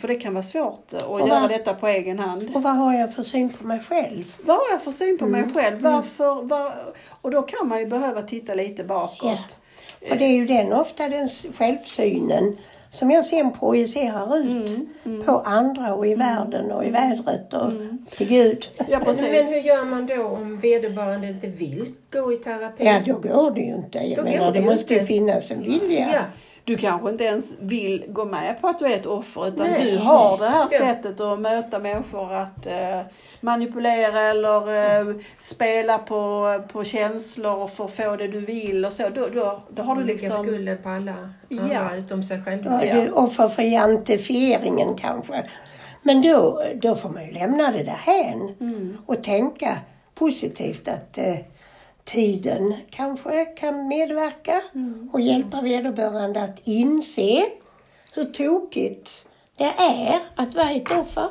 För 0.00 0.08
det 0.08 0.14
kan 0.14 0.34
vara 0.34 0.42
svårt 0.42 0.92
att 0.92 1.02
Och 1.02 1.20
göra 1.20 1.40
vad- 1.40 1.50
detta 1.50 1.74
på 1.74 1.86
egen 1.86 2.18
hand. 2.18 2.50
Och 2.54 2.62
vad 2.62 2.76
har 2.76 2.94
jag 2.94 3.14
för 3.14 3.22
syn 3.22 3.50
på 3.52 3.66
mig 3.66 3.80
själv? 3.80 4.36
Vad 4.44 4.56
har 4.56 4.64
jag 4.70 4.82
för 4.82 4.92
syn 4.92 5.18
på 5.18 5.26
mig 5.26 5.40
Mm. 5.42 5.54
själv? 5.54 5.80
Varför? 5.80 6.42
Var, 6.42 6.72
och 7.20 7.30
då 7.30 7.42
kan 7.42 7.68
man 7.68 7.78
ju 7.78 7.86
behöva 7.86 8.22
titta 8.22 8.54
lite 8.54 8.84
bakåt. 8.84 9.60
För 10.08 10.16
det 10.16 10.24
är 10.24 10.32
ju 10.36 10.46
den, 10.46 10.72
ofta 10.72 11.08
den 11.08 11.28
självsynen 11.28 12.56
som 12.90 13.10
jag 13.10 13.24
sen 13.24 13.52
projicerar 13.52 14.38
ut 14.38 14.70
Mm, 15.04 15.22
på 15.24 15.32
andra 15.44 15.94
och 15.94 16.06
i 16.06 16.14
världen 16.14 16.72
och 16.72 16.84
i 16.84 16.90
vädret 16.90 17.54
och 17.54 17.72
till 18.16 18.28
Gud. 18.28 18.68
Ja, 18.78 18.84
Men, 18.88 19.00
precis. 19.04 19.22
men 19.22 19.46
hur 19.46 19.60
gör 19.60 19.84
man 19.84 20.06
då 20.06 20.22
om 20.24 20.60
vederbörande 20.60 21.28
inte 21.28 21.46
vill 21.46 21.92
gå 22.12 22.32
i 22.32 22.36
terapi? 22.36 22.84
Ja, 22.84 23.00
då 23.06 23.18
går 23.18 23.50
det 23.50 23.60
ju 23.60 23.74
inte. 23.74 23.98
Jag 23.98 24.18
Då 24.18 24.22
menar, 24.30 24.52
det 24.52 24.60
det 24.60 24.66
måste 24.66 24.94
ju 24.94 25.00
inte. 25.00 25.06
finna 25.12 25.32
en 25.32 25.62
vilja. 25.62 26.10
Ja. 26.12 26.20
Du 26.68 26.76
kanske 26.76 27.10
inte 27.10 27.24
ens 27.24 27.54
vill 27.60 28.04
gå 28.08 28.24
med 28.24 28.60
på 28.60 28.68
att 28.68 28.78
du 28.78 28.84
är 28.86 28.96
ett 28.96 29.06
offer 29.06 29.48
utan 29.48 29.66
Nej, 29.66 29.90
du 29.90 29.98
har 29.98 30.30
nej. 30.30 30.38
det 30.38 30.48
här 30.56 30.68
Ja. 30.70 30.78
sättet 30.78 31.20
att 31.20 31.40
möta 31.40 31.78
människor 31.78 32.32
att 32.34 32.66
eh, 32.66 33.00
manipulera 33.40 34.20
eller 34.20 34.68
eh, 35.00 35.14
spela 35.38 35.98
på, 35.98 36.44
på 36.72 36.84
känslor 36.84 37.66
för 37.66 37.84
att 37.84 37.90
få 37.94 38.16
det 38.16 38.28
du 38.28 38.40
vill 38.40 38.84
och 38.84 38.92
så. 38.92 39.08
Då, 39.08 39.26
då, 39.34 39.62
då 39.70 39.82
har 39.82 39.94
du 39.96 40.04
Lägga 40.04 40.12
liksom... 40.28 40.44
skulden 40.46 40.78
på 40.82 40.88
alla 40.88 41.14
andra 41.50 41.74
Ja. 41.74 41.96
utom 41.96 42.24
sig 42.24 42.42
själv. 42.44 42.62
Ja, 42.66 42.84
Ja. 42.84 42.94
du 42.94 43.10
offer 43.10 43.48
för 43.48 43.62
jantifieringen 43.62 44.94
kanske. 44.96 45.50
Men 46.02 46.22
då, 46.22 46.62
då 46.82 46.94
får 46.94 47.08
man 47.08 47.26
ju 47.26 47.32
lämna 47.32 47.70
det 47.70 47.82
därhän 47.82 48.54
Mm. 48.60 48.98
och 49.06 49.22
tänka 49.22 49.76
positivt 50.14 50.88
att 50.88 51.18
eh, 51.18 51.34
tiden 52.08 52.74
kanske 52.90 53.44
kan 53.44 53.88
medverka 53.88 54.62
Mm. 54.74 55.10
och 55.12 55.20
hjälpa 55.20 55.60
vederbörande 55.62 56.42
att 56.42 56.60
inse 56.64 57.46
hur 58.14 58.24
tokigt 58.24 59.26
det 59.56 59.72
är 59.78 60.20
att 60.34 60.54
vara 60.54 60.70
ett 60.70 60.90
offer. 60.90 61.28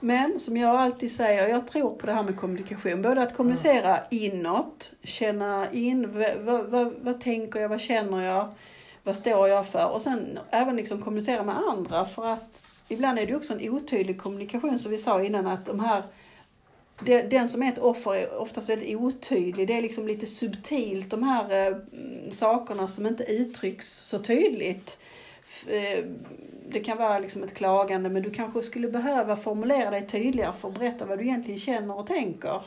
Men 0.00 0.40
som 0.40 0.56
jag 0.56 0.76
alltid 0.76 1.12
säger, 1.12 1.48
jag 1.48 1.66
tror 1.66 1.90
på 1.90 2.06
det 2.06 2.12
här 2.12 2.22
med 2.22 2.36
kommunikation. 2.36 3.02
Både 3.02 3.22
att 3.22 3.36
kommunicera 3.36 3.98
inåt, 4.10 4.92
känna 5.02 5.72
in, 5.72 6.18
vad, 6.44 6.64
vad, 6.64 6.92
vad, 7.00 7.20
tänker 7.20 7.60
jag, 7.60 7.68
vad 7.68 7.80
känner 7.80 8.22
jag, 8.24 8.48
vad 9.04 9.16
står 9.16 9.48
jag 9.48 9.66
för? 9.68 9.88
Och 9.90 10.02
sen 10.02 10.38
även 10.50 10.76
liksom 10.76 11.02
kommunicera 11.02 11.42
med 11.42 11.56
andra 11.56 12.04
för 12.04 12.26
att 12.26 12.62
ibland 12.88 13.18
är 13.18 13.26
det 13.26 13.36
också 13.36 13.52
en 13.52 13.70
otydlig 13.70 14.20
kommunikation 14.20 14.78
som 14.78 14.90
vi 14.90 14.98
sa 14.98 15.22
innan 15.22 15.46
att 15.46 15.66
de 15.66 15.80
här 15.80 16.02
den 17.04 17.48
som 17.48 17.62
är 17.62 17.68
ett 17.72 17.78
offer 17.78 18.14
är 18.14 18.36
oftast 18.36 18.68
väldigt 18.68 18.96
otydlig. 18.96 19.66
Det 19.68 19.78
är 19.78 19.82
liksom 19.82 20.06
lite 20.06 20.26
subtilt 20.26 21.10
de 21.10 21.22
här 21.22 21.50
eh, 21.50 21.66
mm, 21.66 22.30
sakerna 22.30 22.88
som 22.88 23.06
inte 23.06 23.24
uttrycks 23.24 23.92
så 23.92 24.18
tydligt. 24.18 24.98
Eh, 25.68 26.04
Det 26.70 26.80
kan 26.80 26.98
vara 26.98 27.18
liksom 27.18 27.42
ett 27.42 27.54
klagande 27.54 28.10
men 28.10 28.22
du 28.22 28.30
kanske 28.30 28.62
skulle 28.62 28.88
behöva 28.88 29.36
formulera 29.36 29.90
dig 29.90 30.06
tydligare 30.06 30.52
för 30.52 30.68
att 30.68 30.78
berätta 30.78 31.06
vad 31.06 31.18
du 31.18 31.24
egentligen 31.24 31.60
känner 31.60 31.98
och 31.98 32.06
tänker. 32.06 32.60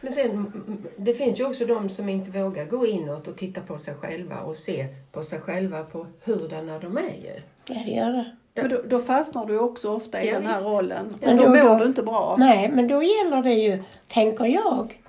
Men 0.00 0.12
sen, 0.12 0.52
det 0.96 1.14
finns 1.14 1.40
ju 1.40 1.44
också 1.46 1.66
de 1.66 1.88
som 1.88 2.08
inte 2.08 2.30
vågar 2.30 2.64
gå 2.64 2.86
inåt 2.86 3.28
och 3.28 3.36
titta 3.36 3.60
på 3.60 3.78
sig 3.78 3.94
själva 3.94 4.40
och 4.40 4.56
se 4.56 4.86
på 5.12 5.22
sig 5.22 5.40
själva 5.40 5.84
på 5.84 6.06
hurdana 6.24 6.78
de 6.78 6.96
är 6.98 7.02
ju. 7.02 7.42
Ja, 7.68 7.82
det 7.84 7.90
gör 7.90 8.12
det. 8.12 8.36
Men 8.56 8.68
då, 8.70 8.82
då 8.88 8.98
fastnar 8.98 9.46
du 9.46 9.58
också 9.58 9.94
ofta 9.94 10.22
i 10.22 10.26
Ja, 10.28 10.34
den 10.34 10.46
här 10.46 10.54
visst. 10.54 10.66
rollen. 10.66 11.16
Men 11.20 11.38
och 11.38 11.44
då, 11.44 11.52
då- 11.54 11.64
mår 11.64 11.68
då- 11.68 11.78
du 11.78 11.84
inte 11.86 12.02
bra. 12.02 12.36
Nej, 12.38 12.68
men 12.74 12.88
då 12.88 13.02
gäller 13.02 13.42
det 13.42 13.52
ju, 13.54 13.82
tänker 14.08 14.44
jag, 14.44 15.02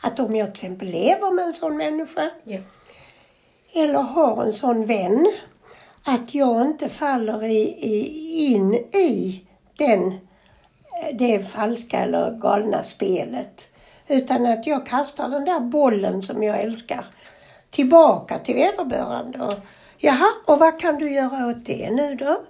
att 0.00 0.20
om 0.20 0.36
jag 0.36 0.46
till 0.54 0.64
exempel 0.64 0.88
lever 0.88 1.30
med 1.30 1.44
en 1.44 1.54
sån 1.54 1.76
människa 1.76 2.30
Ja. 2.44 2.58
eller 3.74 4.00
har 4.02 4.42
en 4.44 4.52
sån 4.52 4.86
vän, 4.86 5.26
att 6.04 6.34
jag 6.34 6.62
inte 6.62 6.88
faller 6.88 7.44
i, 7.44 7.56
i, 7.62 8.44
in 8.54 8.74
i 8.74 9.44
den, 9.78 10.12
det 11.18 11.48
falska 11.50 11.98
eller 11.98 12.30
galna 12.38 12.82
spelet. 12.82 13.68
Utan 14.08 14.46
att 14.46 14.66
jag 14.66 14.86
kastar 14.86 15.28
den 15.28 15.44
där 15.44 15.60
bollen 15.60 16.22
som 16.22 16.42
jag 16.42 16.60
älskar 16.60 17.04
tillbaka 17.70 18.38
till 18.38 18.54
vederbörande. 18.54 19.38
Och, 19.44 19.54
Jaha, 19.98 20.26
och 20.46 20.58
vad 20.58 20.80
kan 20.80 20.98
du 20.98 21.14
göra 21.14 21.46
åt 21.46 21.64
det 21.66 21.90
nu 21.90 22.14
då? 22.14 22.40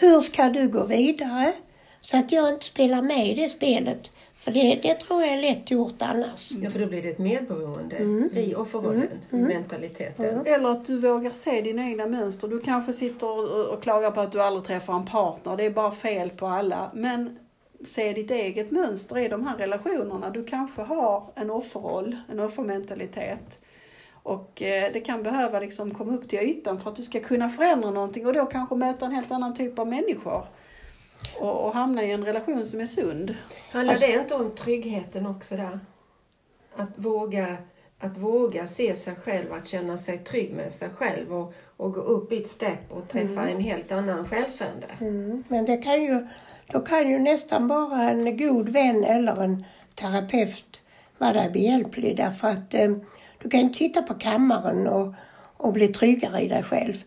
Hur 0.00 0.20
ska 0.20 0.48
du 0.48 0.68
gå 0.68 0.84
vidare? 0.84 1.52
Så 2.00 2.16
att 2.16 2.32
jag 2.32 2.48
inte 2.48 2.64
spelar 2.64 3.02
med 3.02 3.28
i 3.30 3.34
det 3.34 3.48
spelet. 3.48 4.10
För 4.38 4.50
det, 4.50 4.80
det 4.82 4.94
tror 4.94 5.22
jag 5.22 5.32
är 5.32 5.42
lätt 5.42 5.70
gjort 5.70 6.02
annars. 6.02 6.52
ja, 6.62 6.70
för 6.70 6.78
då 6.80 6.86
blir 6.86 7.02
det 7.02 7.08
ett 7.08 7.18
medberoende 7.18 7.96
Mm. 7.96 8.30
i 8.34 8.54
offerrollen, 8.54 9.08
mentaliteten. 9.30 10.46
Eller 10.46 10.68
att 10.68 10.86
du 10.86 10.98
vågar 10.98 11.30
se 11.30 11.60
dina 11.60 11.84
egna 11.84 12.06
mönster. 12.06 12.48
Du 12.48 12.60
kanske 12.60 12.92
sitter 12.92 13.26
och, 13.30 13.74
och 13.74 13.82
klagar 13.82 14.10
på 14.10 14.20
att 14.20 14.32
du 14.32 14.42
aldrig 14.42 14.64
träffar 14.64 14.94
en 14.94 15.04
partner. 15.06 15.56
Det 15.56 15.64
är 15.64 15.70
bara 15.70 15.92
fel 15.92 16.30
på 16.30 16.46
alla. 16.46 16.90
Men 16.94 17.38
se 17.84 18.12
ditt 18.12 18.30
eget 18.30 18.70
mönster 18.70 19.18
i 19.18 19.28
de 19.28 19.46
här 19.46 19.56
relationerna. 19.56 20.30
Du 20.30 20.44
kanske 20.44 20.82
har 20.82 21.32
en 21.34 21.50
offerroll, 21.50 22.16
en 22.32 22.40
offermentalitet. 22.40 23.58
Och 24.24 24.62
eh, 24.62 24.92
det 24.92 25.00
kan 25.00 25.22
behöva 25.22 25.60
liksom 25.60 25.94
komma 25.94 26.14
upp 26.14 26.28
till 26.28 26.38
ytan 26.38 26.80
för 26.80 26.90
att 26.90 26.96
du 26.96 27.02
ska 27.02 27.20
kunna 27.20 27.48
förändra 27.48 27.90
någonting 27.90 28.26
och 28.26 28.32
då 28.32 28.46
kanske 28.46 28.74
möta 28.74 29.06
en 29.06 29.12
helt 29.12 29.30
annan 29.30 29.54
typ 29.54 29.78
av 29.78 29.88
människor. 29.88 30.44
Och, 31.38 31.66
och 31.66 31.74
hamna 31.74 32.02
i 32.02 32.12
en 32.12 32.24
relation 32.24 32.66
som 32.66 32.80
är 32.80 32.86
sund. 32.86 33.34
Handlar 33.70 33.92
Alltså- 33.92 34.06
det 34.06 34.12
inte 34.12 34.34
om 34.34 34.50
tryggheten 34.54 35.26
också 35.26 35.56
där? 35.56 35.78
Att 36.76 36.88
våga, 36.96 37.56
att 37.98 38.18
våga 38.18 38.66
se 38.66 38.94
sig 38.94 39.16
själv, 39.16 39.52
att 39.52 39.68
känna 39.68 39.98
sig 39.98 40.18
trygg 40.18 40.52
med 40.52 40.72
sig 40.72 40.88
själv 40.88 41.34
och, 41.34 41.54
och 41.76 41.92
gå 41.92 42.00
upp 42.00 42.32
i 42.32 42.36
ett 42.36 42.48
stepp 42.48 42.92
och 42.92 43.08
träffa 43.08 43.48
en 43.48 43.60
helt 43.60 43.92
annan 43.92 44.28
själsfrände. 44.28 44.86
Mm, 45.00 45.44
men 45.48 45.64
det 45.64 45.76
kan 45.76 46.02
ju, 46.02 46.26
då 46.72 46.80
kan 46.80 47.10
ju 47.10 47.18
nästan 47.18 47.68
bara 47.68 48.10
en 48.10 48.36
god 48.36 48.68
vän 48.68 49.04
eller 49.04 49.42
en 49.42 49.64
terapeut 49.94 50.82
vara 51.18 51.32
där 51.32 51.50
behjälplig. 51.50 52.16
Därför 52.16 52.48
att 52.48 52.74
eh, 52.74 52.90
du 53.44 53.50
kan 53.50 53.60
ju 53.60 53.72
sitta 53.72 54.02
på 54.02 54.14
kammaren 54.14 54.86
och, 54.86 55.14
och 55.56 55.72
bli 55.72 55.88
tryggare 55.88 56.40
i 56.40 56.48
dig 56.48 56.62
själv. 56.62 57.04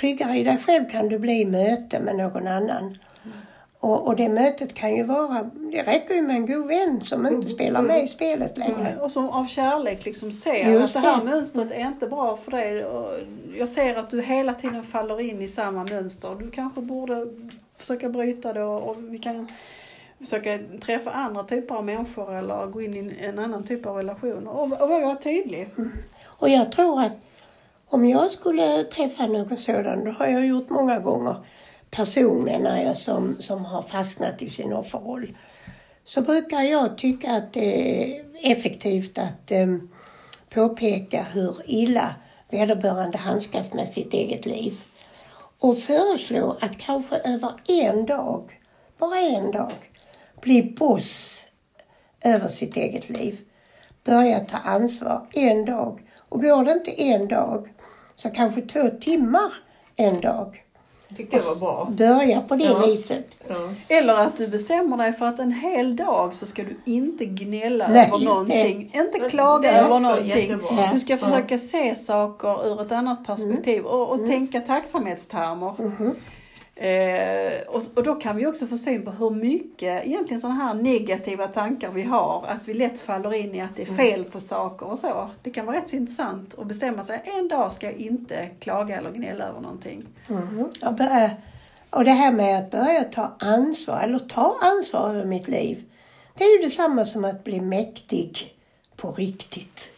Tryggare 0.00 0.36
i 0.36 0.44
dig 0.44 0.58
själv 0.66 0.90
kan 0.90 1.08
du 1.08 1.18
bli 1.18 1.40
i 1.40 1.44
möte 1.44 2.00
med 2.00 2.16
någon 2.16 2.46
annan. 2.46 2.98
Och, 3.80 4.06
och 4.06 4.16
det 4.16 4.28
mötet 4.28 4.74
kan 4.74 4.96
ju 4.96 5.02
vara, 5.02 5.50
det 5.72 5.82
räcker 5.82 6.14
ju 6.14 6.22
med 6.22 6.36
en 6.36 6.46
god 6.46 6.66
vän 6.66 7.00
som 7.04 7.26
inte 7.26 7.48
spelar 7.48 7.82
med 7.82 8.04
i 8.04 8.06
spelet 8.06 8.58
längre. 8.58 8.96
Och 9.00 9.10
som 9.10 9.30
av 9.30 9.46
kärlek 9.46 10.04
liksom 10.04 10.32
ser 10.32 10.72
Just 10.72 10.96
att 10.96 11.02
det 11.02 11.08
här 11.08 11.18
det. 11.18 11.24
mönstret 11.24 11.70
är 11.72 11.86
inte 11.86 12.06
bra 12.06 12.36
för 12.36 12.50
dig. 12.50 12.86
Jag 13.58 13.68
ser 13.68 13.96
att 13.96 14.10
du 14.10 14.22
hela 14.22 14.54
tiden 14.54 14.82
faller 14.82 15.20
in 15.20 15.42
i 15.42 15.48
samma 15.48 15.84
mönster. 15.84 16.36
Du 16.40 16.50
kanske 16.50 16.80
borde 16.80 17.26
försöka 17.78 18.08
bryta 18.08 18.52
det 18.52 18.62
och, 18.64 18.90
och 18.90 18.96
vi 19.00 19.18
kan 19.18 19.48
försöka 20.20 20.58
träffa 20.82 21.10
andra 21.10 21.42
typer 21.42 21.74
av 21.74 21.84
människor 21.84 22.34
eller 22.34 22.66
gå 22.66 22.82
in 22.82 22.94
i 22.94 23.16
en 23.20 23.38
annan 23.38 23.64
typ 23.64 23.86
av 23.86 23.96
relation. 23.96 24.48
Och, 24.48 24.62
och 24.62 24.88
vara 24.88 25.16
tydlig. 25.16 25.68
Och 26.24 26.48
jag 26.48 26.72
tror 26.72 27.00
att 27.02 27.12
om 27.86 28.06
jag 28.06 28.30
skulle 28.30 28.84
träffa 28.84 29.26
någon 29.26 29.56
sådan, 29.56 30.04
det 30.04 30.10
har 30.10 30.26
jag 30.26 30.46
gjort 30.46 30.70
många 30.70 30.98
gånger, 30.98 31.34
person 31.90 32.44
menar 32.44 32.82
jag 32.82 32.96
som, 32.96 33.36
som 33.40 33.64
har 33.64 33.82
fastnat 33.82 34.42
i 34.42 34.50
sin 34.50 34.72
offerroll, 34.72 35.36
så 36.04 36.22
brukar 36.22 36.60
jag 36.60 36.98
tycka 36.98 37.32
att 37.32 37.52
det 37.52 38.02
är 38.02 38.24
effektivt 38.42 39.18
att 39.18 39.50
eh, 39.50 39.76
påpeka 40.54 41.22
hur 41.32 41.56
illa 41.64 42.14
vederbörande 42.50 43.18
handskas 43.18 43.72
med 43.72 43.88
sitt 43.88 44.14
eget 44.14 44.46
liv. 44.46 44.80
Och 45.58 45.78
föreslå 45.78 46.56
att 46.60 46.78
kanske 46.78 47.16
över 47.16 47.52
en 47.68 48.06
dag, 48.06 48.60
bara 48.98 49.18
en 49.20 49.50
dag, 49.50 49.72
bli 50.40 50.62
boss 50.78 51.44
över 52.24 52.48
sitt 52.48 52.76
eget 52.76 53.08
liv. 53.08 53.38
Börja 54.04 54.40
ta 54.40 54.58
ansvar 54.58 55.26
en 55.32 55.64
dag. 55.64 56.00
Och 56.28 56.42
går 56.42 56.64
det 56.64 56.72
inte 56.72 57.02
en 57.02 57.28
dag, 57.28 57.68
så 58.16 58.30
kanske 58.30 58.60
två 58.60 58.88
timmar 59.00 59.52
en 59.96 60.20
dag. 60.20 60.64
Jag 61.08 61.16
tyckte 61.16 61.36
det 61.36 61.42
var 61.42 61.60
bra. 61.60 61.88
Börja 61.90 62.40
på 62.40 62.56
det 62.56 62.64
Ja. 62.64 62.86
viset. 62.86 63.26
Ja. 63.48 63.54
Eller 63.88 64.14
att 64.16 64.36
du 64.36 64.48
bestämmer 64.48 64.96
dig 64.96 65.12
för 65.12 65.26
att 65.26 65.38
en 65.38 65.52
hel 65.52 65.96
dag 65.96 66.34
så 66.34 66.46
ska 66.46 66.62
du 66.62 66.80
inte 66.86 67.24
gnälla 67.24 67.88
Nej, 67.88 68.06
över 68.08 68.24
någonting. 68.24 68.90
Inte 68.94 69.18
Det 69.18 69.30
klaga 69.30 69.72
är 69.72 69.84
över 69.84 70.00
någonting. 70.00 70.26
jättebra. 70.40 70.90
Du 70.92 70.98
ska 71.00 71.12
Ja. 71.12 71.16
försöka 71.18 71.58
se 71.58 71.94
saker 71.94 72.66
ur 72.68 72.82
ett 72.82 72.92
annat 72.92 73.26
perspektiv 73.26 73.84
och, 73.84 74.10
och 74.10 74.26
tänka 74.26 74.60
tacksamhetstermer. 74.60 75.74
Mhm. 75.78 76.14
Eh, 76.80 77.60
och, 77.68 77.82
och 77.96 78.02
då 78.02 78.14
kan 78.14 78.36
vi 78.36 78.46
också 78.46 78.66
få 78.66 78.78
syn 78.78 79.04
på 79.04 79.10
hur 79.10 79.30
mycket 79.30 80.06
egentligen 80.06 80.40
sådana 80.40 80.64
här 80.64 80.74
negativa 80.74 81.46
tankar 81.48 81.90
vi 81.90 82.02
har. 82.02 82.44
Att 82.48 82.68
vi 82.68 82.74
lätt 82.74 83.00
faller 83.00 83.34
in 83.34 83.54
i 83.54 83.60
att 83.60 83.76
det 83.76 83.82
är 83.82 83.94
fel 83.94 84.24
på 84.24 84.40
saker 84.40 84.86
och 84.86 84.98
så. 84.98 85.30
Det 85.42 85.50
kan 85.50 85.66
vara 85.66 85.76
rätt 85.76 85.88
så 85.88 85.96
intressant 85.96 86.58
att 86.58 86.66
bestämma 86.66 87.02
sig. 87.02 87.22
En 87.24 87.48
dag 87.48 87.72
ska 87.72 87.86
jag 87.86 87.96
inte 87.96 88.46
klaga 88.58 88.98
eller 88.98 89.10
gnälla 89.10 89.44
över 89.44 89.60
någonting. 89.60 90.06
Mhm. 90.28 90.70
Jag 90.80 90.94
börjar, 90.94 91.30
och 91.90 92.04
det 92.04 92.10
här 92.10 92.32
med 92.32 92.58
att 92.58 92.70
börja 92.70 93.04
ta 93.04 93.36
ansvar, 93.38 94.00
eller 94.00 94.18
ta 94.18 94.56
ansvar 94.60 95.10
över 95.10 95.24
mitt 95.24 95.48
liv. 95.48 95.84
Det 96.34 96.44
är 96.44 96.56
ju 96.56 96.62
detsamma 96.62 97.04
som 97.04 97.24
att 97.24 97.44
bli 97.44 97.60
mäktig 97.60 98.54
på 98.96 99.12
riktigt. 99.12 99.92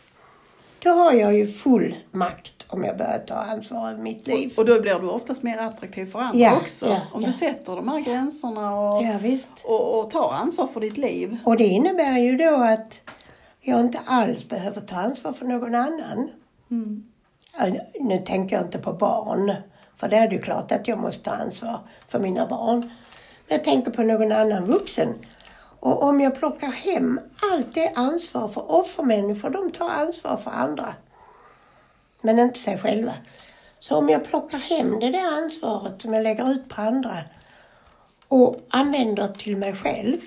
Då 0.84 0.90
har 0.90 1.12
jag 1.12 1.34
ju 1.34 1.46
full 1.46 1.94
makt 2.10 2.66
om 2.68 2.84
jag 2.84 2.96
börjar 2.98 3.18
ta 3.18 3.34
ansvar 3.34 3.90
över 3.90 4.02
mitt 4.02 4.26
liv. 4.26 4.52
Och 4.56 4.64
då 4.64 4.80
blir 4.80 4.98
du 4.98 5.08
oftast 5.08 5.42
mer 5.42 5.58
attraktiv 5.58 6.06
för 6.06 6.18
andra 6.18 6.38
Ja, 6.38 6.56
också. 6.56 6.86
ja, 6.86 7.00
om 7.12 7.22
ja. 7.22 7.26
du 7.26 7.32
sätter 7.32 7.76
de 7.76 7.88
här 7.88 8.00
gränserna 8.00 8.80
och, 8.80 9.04
och, 9.64 10.00
och 10.00 10.10
tar 10.10 10.32
ansvar 10.32 10.66
för 10.66 10.80
ditt 10.80 10.96
liv. 10.96 11.38
Och 11.44 11.56
det 11.56 11.64
innebär 11.64 12.18
ju 12.18 12.36
då 12.36 12.54
att 12.54 13.00
jag 13.60 13.80
inte 13.80 14.00
alls 14.06 14.48
behöver 14.48 14.80
ta 14.80 14.96
ansvar 14.96 15.32
för 15.32 15.46
någon 15.46 15.74
annan. 15.74 16.30
Mm. 16.70 17.04
Ja, 17.58 17.66
Nu 18.00 18.18
tänker 18.18 18.56
jag 18.56 18.64
inte 18.64 18.78
på 18.78 18.92
barn, 18.92 19.52
för 19.96 20.08
det 20.08 20.16
är 20.16 20.28
det 20.28 20.34
ju 20.36 20.42
klart 20.42 20.72
att 20.72 20.88
jag 20.88 20.98
måste 20.98 21.22
ta 21.24 21.30
ansvar 21.30 21.80
för 22.08 22.18
mina 22.20 22.46
barn. 22.46 22.80
Men 23.48 23.56
jag 23.56 23.64
tänker 23.64 23.90
på 23.90 24.02
någon 24.02 24.32
annan 24.32 24.64
vuxen. 24.64 25.08
Och 25.82 26.02
om 26.02 26.20
jag 26.20 26.34
plockar 26.34 26.68
hem 26.68 27.20
allt 27.52 27.74
det 27.74 27.92
ansvar 27.94 28.48
för 28.48 28.72
offermänniskor, 28.72 29.50
de 29.50 29.70
tar 29.70 29.90
ansvar 29.90 30.36
för 30.36 30.50
andra. 30.50 30.94
Men 32.20 32.38
inte 32.38 32.58
sig 32.58 32.78
själva. 32.78 33.12
Så 33.78 33.96
om 33.96 34.08
jag 34.08 34.24
plockar 34.24 34.58
hem 34.58 35.00
det 35.00 35.10
där 35.10 35.42
ansvaret 35.42 36.02
som 36.02 36.14
jag 36.14 36.22
lägger 36.22 36.50
ut 36.50 36.68
på 36.68 36.82
andra 36.82 37.16
och 38.28 38.56
använder 38.68 39.28
till 39.28 39.56
mig 39.56 39.76
själv, 39.76 40.20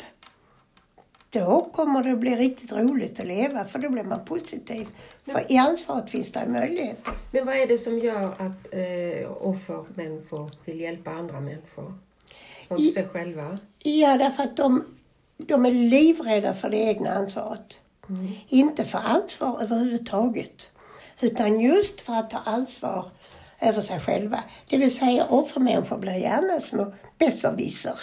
då 1.29 1.69
kommer 1.73 2.03
det 2.03 2.15
bli 2.15 2.35
riktigt 2.35 2.71
roligt 2.71 3.19
att 3.19 3.27
leva 3.27 3.65
för 3.65 3.79
då 3.79 3.89
blir 3.89 4.03
man 4.03 4.25
positiv. 4.25 4.87
För 5.25 5.51
i 5.51 5.57
ansvaret 5.57 6.09
finns 6.09 6.31
det 6.31 6.47
möjligheter. 6.47 7.13
Men 7.31 7.45
vad 7.45 7.55
är 7.55 7.67
det 7.67 7.77
som 7.77 7.99
gör 7.99 8.27
att 8.27 8.73
eh, 8.73 9.31
offermänniskor 9.47 10.51
vill 10.65 10.81
hjälpa 10.81 11.11
andra 11.11 11.39
människor? 11.39 11.93
Och 12.67 12.81
sig 12.81 13.07
själva? 13.07 13.59
Ja, 13.79 14.17
därför 14.17 14.43
att 14.43 14.57
de, 14.57 14.83
de 15.37 15.65
är 15.65 15.71
livrädda 15.71 16.53
för 16.53 16.69
det 16.69 16.77
egna 16.77 17.11
ansvaret. 17.11 17.81
Inte 18.47 18.85
för 18.85 18.99
ansvar 18.99 19.61
överhuvudtaget. 19.61 20.71
Utan 21.21 21.59
just 21.59 22.01
för 22.01 22.13
att 22.13 22.29
ta 22.29 22.37
ansvar 22.37 23.05
över 23.59 23.81
sig 23.81 23.99
själva. 23.99 24.43
Det 24.69 24.77
vill 24.77 24.95
säga 24.95 25.25
offermänniskor 25.25 25.97
blir 25.97 26.13
gärna 26.13 26.59
små 26.59 26.93
besserwisser. 27.17 27.99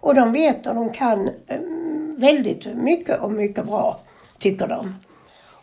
Och 0.00 0.14
de 0.14 0.32
vet 0.32 0.66
och 0.66 0.74
de 0.74 0.92
kan 0.92 1.30
mm, 1.46 2.16
väldigt 2.18 2.76
mycket 2.76 3.20
och 3.20 3.32
mycket 3.32 3.66
bra, 3.66 4.00
tycker 4.38 4.66
de. 4.66 4.94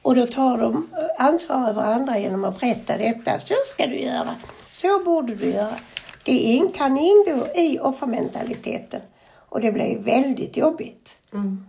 Och 0.02 0.16
då 0.16 0.28
tar 0.28 0.58
de 0.58 0.90
eh, 0.98 1.26
ansvar 1.26 1.70
över 1.70 1.82
andra 1.82 2.20
genom 2.20 2.44
att 2.44 2.60
berätta 2.60 2.98
detta. 2.98 3.40
Så 3.40 3.56
ska 3.72 3.88
du 3.88 4.00
göra. 4.00 4.36
Så 4.72 5.04
borde 5.04 5.36
du 5.36 5.46
göra. 5.46 5.76
Det 6.24 6.70
kan 6.76 6.98
ingå 6.98 7.48
i 7.56 7.80
offermentaliteten. 7.80 9.02
Och 9.50 9.62
det 9.62 9.72
blir 9.72 10.00
väldigt 10.00 10.58
jobbigt. 10.58 11.18
Mm. 11.34 11.66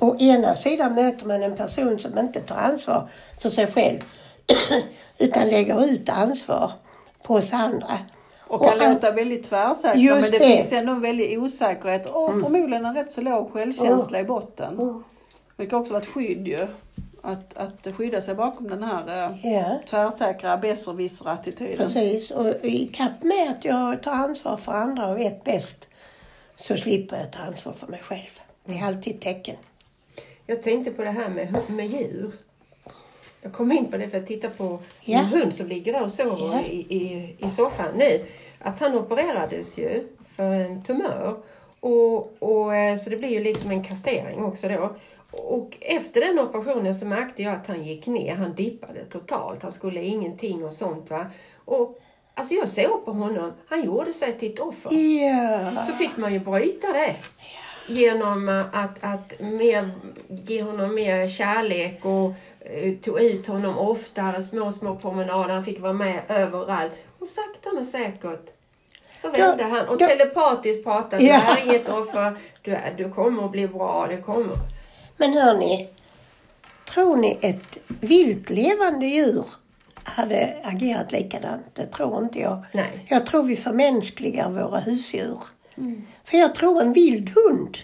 Å 0.00 0.16
ena 0.18 0.54
sidan 0.54 0.94
möter 0.94 1.26
man 1.26 1.42
en 1.42 1.56
person 1.56 1.98
som 1.98 2.18
inte 2.18 2.40
tar 2.40 2.56
ansvar 2.56 3.08
för 3.40 3.48
sig 3.48 3.66
själv. 3.66 3.98
utan 5.18 5.48
lägger 5.48 5.84
ut 5.84 6.08
ansvar 6.08 6.72
på 7.22 7.34
oss 7.34 7.52
andra. 7.52 7.98
Och 8.46 8.64
kan 8.64 8.80
Och, 8.80 8.88
låta 8.88 9.10
väldigt 9.10 9.44
tvärsäkra 9.44 9.94
Just 10.00 10.32
men 10.32 10.40
det, 10.40 10.46
det. 10.46 10.56
finns 10.56 10.72
ändå 10.72 10.92
en 10.92 11.00
väldig 11.00 11.42
osäkerhet 11.42 12.06
och 12.06 12.30
förmodligen 12.40 12.84
en 12.84 12.94
rätt 12.94 13.12
så 13.12 13.20
låg 13.20 13.52
självkänsla 13.52 14.20
i 14.20 14.24
botten. 14.24 14.80
Mm. 14.80 15.04
Det 15.56 15.66
kan 15.66 15.80
också 15.80 15.92
vara 15.92 16.02
ett 16.02 16.08
skydd 16.08 16.48
ju. 16.48 16.66
Att, 17.22 17.56
att 17.56 17.94
skydda 17.96 18.20
sig 18.20 18.34
bakom 18.34 18.68
den 18.68 18.82
här 18.82 19.38
Ja. 19.42 19.78
tvärsäkra 19.86 20.56
besserwisser-attityden. 20.56 21.76
Precis, 21.76 22.30
och 22.30 22.64
i 22.64 22.86
kapp 22.86 23.22
med 23.22 23.50
att 23.50 23.64
jag 23.64 24.02
tar 24.02 24.12
ansvar 24.12 24.56
för 24.56 24.72
andra 24.72 25.08
och 25.08 25.18
vet 25.18 25.44
bäst 25.44 25.88
så 26.56 26.76
slipper 26.76 27.16
jag 27.16 27.32
ta 27.32 27.42
ansvar 27.42 27.72
för 27.72 27.86
mig 27.86 28.00
själv. 28.02 28.40
Det 28.64 28.78
är 28.78 28.84
alltid 28.86 29.14
ett 29.14 29.20
tecken. 29.20 29.56
Jag 30.46 30.62
tänkte 30.62 30.90
på 30.90 31.02
det 31.02 31.10
här 31.10 31.28
med, 31.28 31.56
med 31.68 31.86
djur. 31.86 32.30
Jag 33.42 33.52
kom 33.52 33.72
in 33.72 33.90
på 33.90 33.96
det 33.96 34.08
för 34.10 34.18
att 34.18 34.26
titta 34.26 34.50
på 34.50 34.78
Ja. 35.04 35.22
min 35.22 35.40
hund 35.40 35.54
som 35.54 35.66
ligger 35.68 35.92
där 35.92 36.02
och 36.02 36.12
sover 36.12 36.52
Ja. 36.54 36.62
i, 36.62 36.76
i, 36.96 37.36
i 37.46 37.50
soffan 37.50 37.94
nu. 37.96 38.24
Att 38.58 38.80
han 38.80 38.94
opererades 38.94 39.78
ju 39.78 40.08
för 40.36 40.50
en 40.50 40.82
tumör. 40.82 41.36
Och, 41.80 42.42
och, 42.42 42.74
eh, 42.74 42.96
så 42.96 43.10
det 43.10 43.16
blir 43.16 43.28
ju 43.28 43.44
liksom 43.44 43.70
en 43.70 43.84
kastering 43.84 44.44
också 44.44 44.68
då. 44.68 44.96
Och 45.30 45.76
efter 45.80 46.20
den 46.20 46.38
operationen 46.38 46.94
så 46.94 47.06
märkte 47.06 47.42
jag 47.42 47.54
att 47.54 47.66
han 47.66 47.82
gick 47.84 48.06
ner. 48.06 48.34
Han 48.34 48.54
dippade 48.54 49.04
totalt. 49.04 49.62
Han 49.62 49.72
skulle 49.72 50.02
ingenting 50.02 50.64
och 50.64 50.72
sånt 50.72 51.10
va. 51.10 51.26
Och 51.64 52.00
alltså 52.34 52.54
jag 52.54 52.68
såg 52.68 53.04
på 53.04 53.12
honom. 53.12 53.52
Han 53.68 53.84
gjorde 53.84 54.12
sig 54.12 54.38
till 54.38 54.52
ett 54.52 54.60
offer 54.60 54.90
Ja. 54.94 55.82
så 55.82 55.92
fick 55.92 56.16
man 56.16 56.32
ju 56.32 56.38
bryta 56.38 56.92
det. 56.92 57.14
Genom 57.88 58.48
eh, 58.48 58.64
att, 58.72 58.96
att 59.00 59.40
mer, 59.40 59.90
ge 60.28 60.62
honom 60.62 60.94
mer 60.94 61.28
kärlek 61.28 62.04
och 62.04 62.32
eh, 62.60 62.94
tog 62.94 63.20
ut 63.20 63.46
honom 63.46 63.78
oftare, 63.78 64.42
små, 64.42 64.72
små 64.72 64.96
promenader. 64.96 65.54
Han 65.54 65.64
fick 65.64 65.80
vara 65.80 65.92
med 65.92 66.22
överallt. 66.28 66.92
Och 67.18 67.28
sakta 67.28 67.72
men 67.74 67.86
säkert 67.86 68.50
så 69.22 69.30
vände 69.30 69.64
han 69.64 69.88
och 69.88 69.96
ja. 70.00 70.08
telepatiskt 70.08 70.84
pratade. 70.84 71.24
Ja. 71.24 71.32
Det 71.32 71.38
här 71.40 71.60
är 71.60 71.64
inget 71.64 71.88
offer. 71.88 72.36
Du, 72.62 72.78
du 72.96 73.12
kommer 73.12 73.44
att 73.44 73.50
bli 73.50 73.68
bra. 73.68 74.06
Det 74.10 74.16
kommer. 74.16 74.56
Men 75.16 75.32
hörni, 75.32 75.88
tror 76.84 77.16
ni 77.16 77.38
ett 77.40 77.78
vilt 78.00 78.50
levande 78.50 79.06
djur 79.06 79.44
hade 80.04 80.56
agerat 80.62 81.12
likadant? 81.12 81.74
Det 81.74 81.86
tror 81.86 82.22
inte 82.24 82.38
jag. 82.38 82.64
Nej. 82.72 83.06
Jag 83.08 83.26
tror 83.26 83.42
vi 83.42 83.56
förmänskligar 83.56 84.50
våra 84.50 84.78
husdjur. 84.80 85.38
För 86.24 86.36
jag 86.38 86.54
tror 86.54 86.82
en 86.82 86.92
vild 86.92 87.30
hund, 87.34 87.78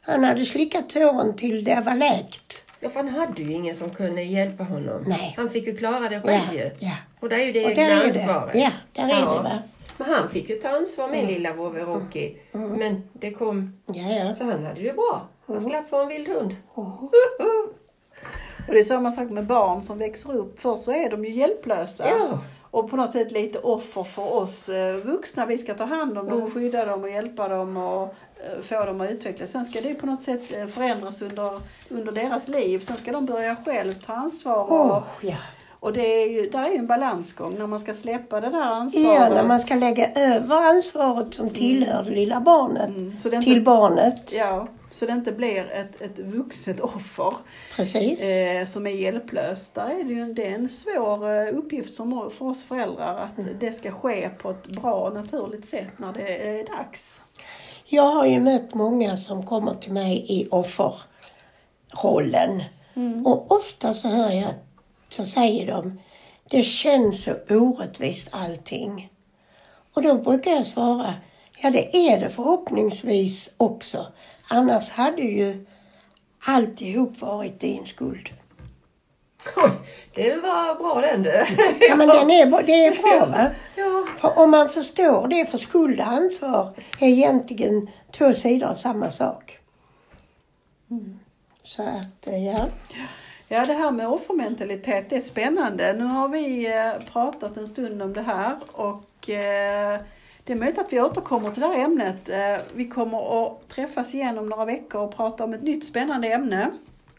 han 0.00 0.24
hade 0.24 0.44
slickat 0.44 0.92
såren 0.92 1.36
till 1.36 1.64
det 1.64 1.82
var 1.86 1.96
läkt. 1.96 2.64
Ja, 2.80 2.88
för 2.88 2.96
han 2.96 3.08
hade 3.08 3.42
ju 3.42 3.52
ingen 3.52 3.76
som 3.76 3.90
kunde 3.90 4.22
hjälpa 4.22 4.64
honom. 4.64 5.04
Nej. 5.06 5.34
Han 5.36 5.50
fick 5.50 5.66
ju 5.66 5.76
klara 5.76 6.08
det 6.08 6.20
själv 6.20 6.54
Ja, 6.54 6.70
ja. 6.78 6.92
Och 7.20 7.28
det 7.28 7.36
är 7.36 7.44
ju 7.46 7.52
det 7.52 7.58
egna 7.62 7.82
är 7.82 7.88
det. 8.00 8.06
ansvaret. 8.06 8.54
Ja, 8.54 8.70
där 8.92 9.02
är 9.02 9.20
det, 9.20 9.24
va? 9.24 9.58
Men 9.98 10.10
han 10.10 10.28
fick 10.30 10.50
ju 10.50 10.56
ta 10.56 10.68
ansvar, 10.68 11.08
min 11.08 11.26
lilla 11.26 11.52
vovve 11.52 11.80
Rocky. 11.80 12.34
Men 12.52 13.02
det 13.12 13.30
kom 13.30 13.80
Ja, 13.86 14.02
ja. 14.02 14.34
Så 14.34 14.44
han 14.44 14.64
hade 14.64 14.82
det 14.82 14.92
bra. 14.92 15.28
Han 15.46 15.64
slapp 15.64 15.88
få 15.90 16.02
en 16.02 16.08
vild 16.08 16.28
hund. 16.28 16.56
Och 18.68 18.74
det 18.74 18.80
är 18.80 18.84
samma 18.84 19.10
sak 19.10 19.30
med 19.30 19.46
barn 19.46 19.82
som 19.82 19.98
växer 19.98 20.34
upp. 20.36 20.58
Först 20.60 20.82
så 20.82 20.92
är 20.92 21.10
de 21.10 21.24
ju 21.24 21.30
hjälplösa. 21.32 22.08
Ja. 22.08 22.38
Och 22.70 22.90
på 22.90 22.96
något 22.96 23.12
sätt 23.12 23.32
lite 23.32 23.58
offer 23.58 24.02
för 24.02 24.34
oss 24.34 24.68
eh, 24.68 24.94
vuxna. 24.96 25.46
Vi 25.46 25.58
ska 25.58 25.74
ta 25.74 25.84
hand 25.84 26.18
om 26.18 26.30
dem 26.30 26.42
och 26.42 26.52
skydda 26.52 26.84
dem 26.84 27.02
och 27.02 27.10
hjälpa 27.10 27.48
dem 27.48 27.76
och 27.76 28.02
eh, 28.02 28.62
få 28.62 28.84
dem 28.84 29.00
att 29.00 29.10
utvecklas. 29.10 29.50
Sen 29.50 29.64
ska 29.64 29.80
det 29.80 29.94
på 29.94 30.06
något 30.06 30.22
sätt 30.22 30.42
eh, 30.56 30.66
förändras 30.66 31.22
under, 31.22 31.50
under 31.88 32.12
deras 32.12 32.48
liv. 32.48 32.78
Sen 32.78 32.96
ska 32.96 33.12
de 33.12 33.26
börja 33.26 33.56
själv 33.64 33.94
ta 34.06 34.12
ansvar. 34.12 34.56
Och, 34.72 34.72
Åh, 34.72 35.02
ja. 35.20 35.36
och 35.80 35.92
det 35.92 36.22
är 36.22 36.28
ju, 36.28 36.50
där 36.50 36.62
är 36.64 36.70
ju 36.70 36.76
en 36.76 36.86
balansgång 36.86 37.58
när 37.58 37.66
man 37.66 37.80
ska 37.80 37.94
släppa 37.94 38.40
det 38.40 38.48
där 38.50 38.62
ansvaret. 38.62 39.20
Ja, 39.20 39.28
när 39.28 39.44
man 39.48 39.60
ska 39.60 39.74
lägga 39.74 40.12
över 40.12 40.56
ansvaret 40.56 41.34
som 41.34 41.50
tillhör 41.50 42.02
det 42.04 42.10
lilla 42.10 42.40
barnet 42.40 42.88
Mm, 42.88 43.42
till 43.42 43.64
barnet. 43.64 44.32
Ja, 44.38 44.66
så 44.96 45.06
det 45.06 45.12
inte 45.12 45.32
blir 45.32 45.70
ett, 45.70 46.00
ett 46.00 46.18
vuxet 46.18 46.80
offer. 46.80 47.34
Precis. 47.76 48.22
eh, 48.22 48.64
som 48.64 48.86
är 48.86 48.90
hjälplös. 48.90 49.70
Där 49.70 50.00
är 50.00 50.04
det 50.04 50.12
ju 50.12 50.32
det 50.32 50.46
är 50.46 50.54
en 50.54 50.68
svår 50.68 51.30
eh, 51.30 51.58
uppgift 51.58 51.94
som, 51.94 52.30
för 52.30 52.46
oss 52.46 52.64
föräldrar 52.64 53.16
att 53.16 53.60
det 53.60 53.72
ska 53.72 53.90
ske 53.90 54.28
på 54.28 54.50
ett 54.50 54.66
bra 54.66 54.94
och 54.94 55.14
naturligt 55.14 55.66
sätt 55.66 55.98
när 55.98 56.12
det 56.12 56.58
är 56.58 56.66
dags. 56.66 57.20
Jag 57.84 58.06
har 58.06 58.26
ju 58.26 58.40
mött 58.40 58.74
många 58.74 59.16
som 59.16 59.46
kommer 59.46 59.74
till 59.74 59.92
mig 59.92 60.26
i 60.28 60.48
offerrollen. 60.50 61.04
Och 63.24 63.52
ofta 63.52 63.94
så 63.94 64.08
hör 64.08 64.30
jag, 64.30 64.50
så 65.10 65.26
säger 65.26 65.66
de, 65.66 66.00
det 66.50 66.62
känns 66.62 67.22
så 67.22 67.34
orättvist 67.50 68.28
allting. 68.30 69.10
Och 69.94 70.02
då 70.02 70.14
brukar 70.14 70.50
jag 70.50 70.66
svara, 70.66 71.14
ja 71.62 71.70
det 71.70 71.96
är 71.96 72.20
det 72.20 72.28
förhoppningsvis 72.28 73.54
också. 73.56 74.06
Annars 74.48 74.90
hade 74.90 75.22
ju 75.22 75.66
alltihop 76.46 77.20
varit 77.20 77.60
din 77.60 77.86
skuld. 77.86 78.30
Det 80.14 80.36
var 80.36 80.74
bra 80.74 81.00
den 81.00 81.22
du. 81.22 81.46
Ja, 81.80 81.96
men 81.96 82.08
den 82.08 82.30
är, 82.30 82.62
det 82.62 82.86
är 82.86 83.02
bra 83.02 83.26
va? 83.26 83.50
Ja. 83.74 84.06
För 84.18 84.38
om 84.38 84.50
man 84.50 84.68
förstår 84.68 85.28
det, 85.28 85.46
för 85.46 85.58
skuld 85.58 86.00
och 86.00 86.06
ansvar 86.06 86.74
är 87.00 87.08
egentligen 87.08 87.90
två 88.10 88.32
sidor 88.32 88.68
av 88.68 88.74
samma 88.74 89.10
sak. 89.10 89.58
Så 91.62 91.82
att, 91.82 92.26
eh, 92.26 92.46
ja. 92.46 92.66
Ja, 93.48 93.64
det 93.64 93.72
här 93.72 93.90
med 93.90 94.08
offermentalitet 94.08 95.10
det 95.10 95.16
är 95.16 95.20
spännande. 95.20 95.92
Nu 95.92 96.04
har 96.04 96.28
vi 96.28 96.66
eh, 96.66 96.92
pratat 97.12 97.56
en 97.56 97.66
stund 97.66 98.02
om 98.02 98.12
det 98.12 98.22
här 98.22 98.56
och 98.72 99.30
eh, 99.30 100.00
det 100.46 100.52
är 100.52 100.56
möjligt 100.56 100.78
att 100.78 100.92
vi 100.92 101.00
återkommer 101.00 101.50
till 101.50 101.60
det 101.60 101.66
här 101.68 101.84
ämnet. 101.84 102.28
Eh, 102.28 102.64
Vi 102.74 102.88
kommer 102.88 103.46
att 103.46 103.68
träffas 103.68 104.14
igen 104.14 104.38
om 104.38 104.48
några 104.48 104.64
veckor 104.64 105.00
och 105.00 105.16
prata 105.16 105.44
om 105.44 105.54
ett 105.54 105.62
nytt 105.62 105.86
spännande 105.86 106.28
ämne. 106.28 106.70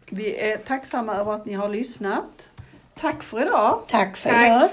Vi 0.05 0.35
är 0.51 0.57
tacksamma 0.57 1.15
över 1.15 1.33
att 1.33 1.45
ni 1.45 1.53
har 1.53 1.69
lyssnat. 1.69 2.49
Tack 2.95 3.23
för 3.23 3.41
idag! 3.41 3.81
Tack 3.87 4.17
för 4.17 4.29
Tack. 4.29 4.45
idag. 4.47 4.69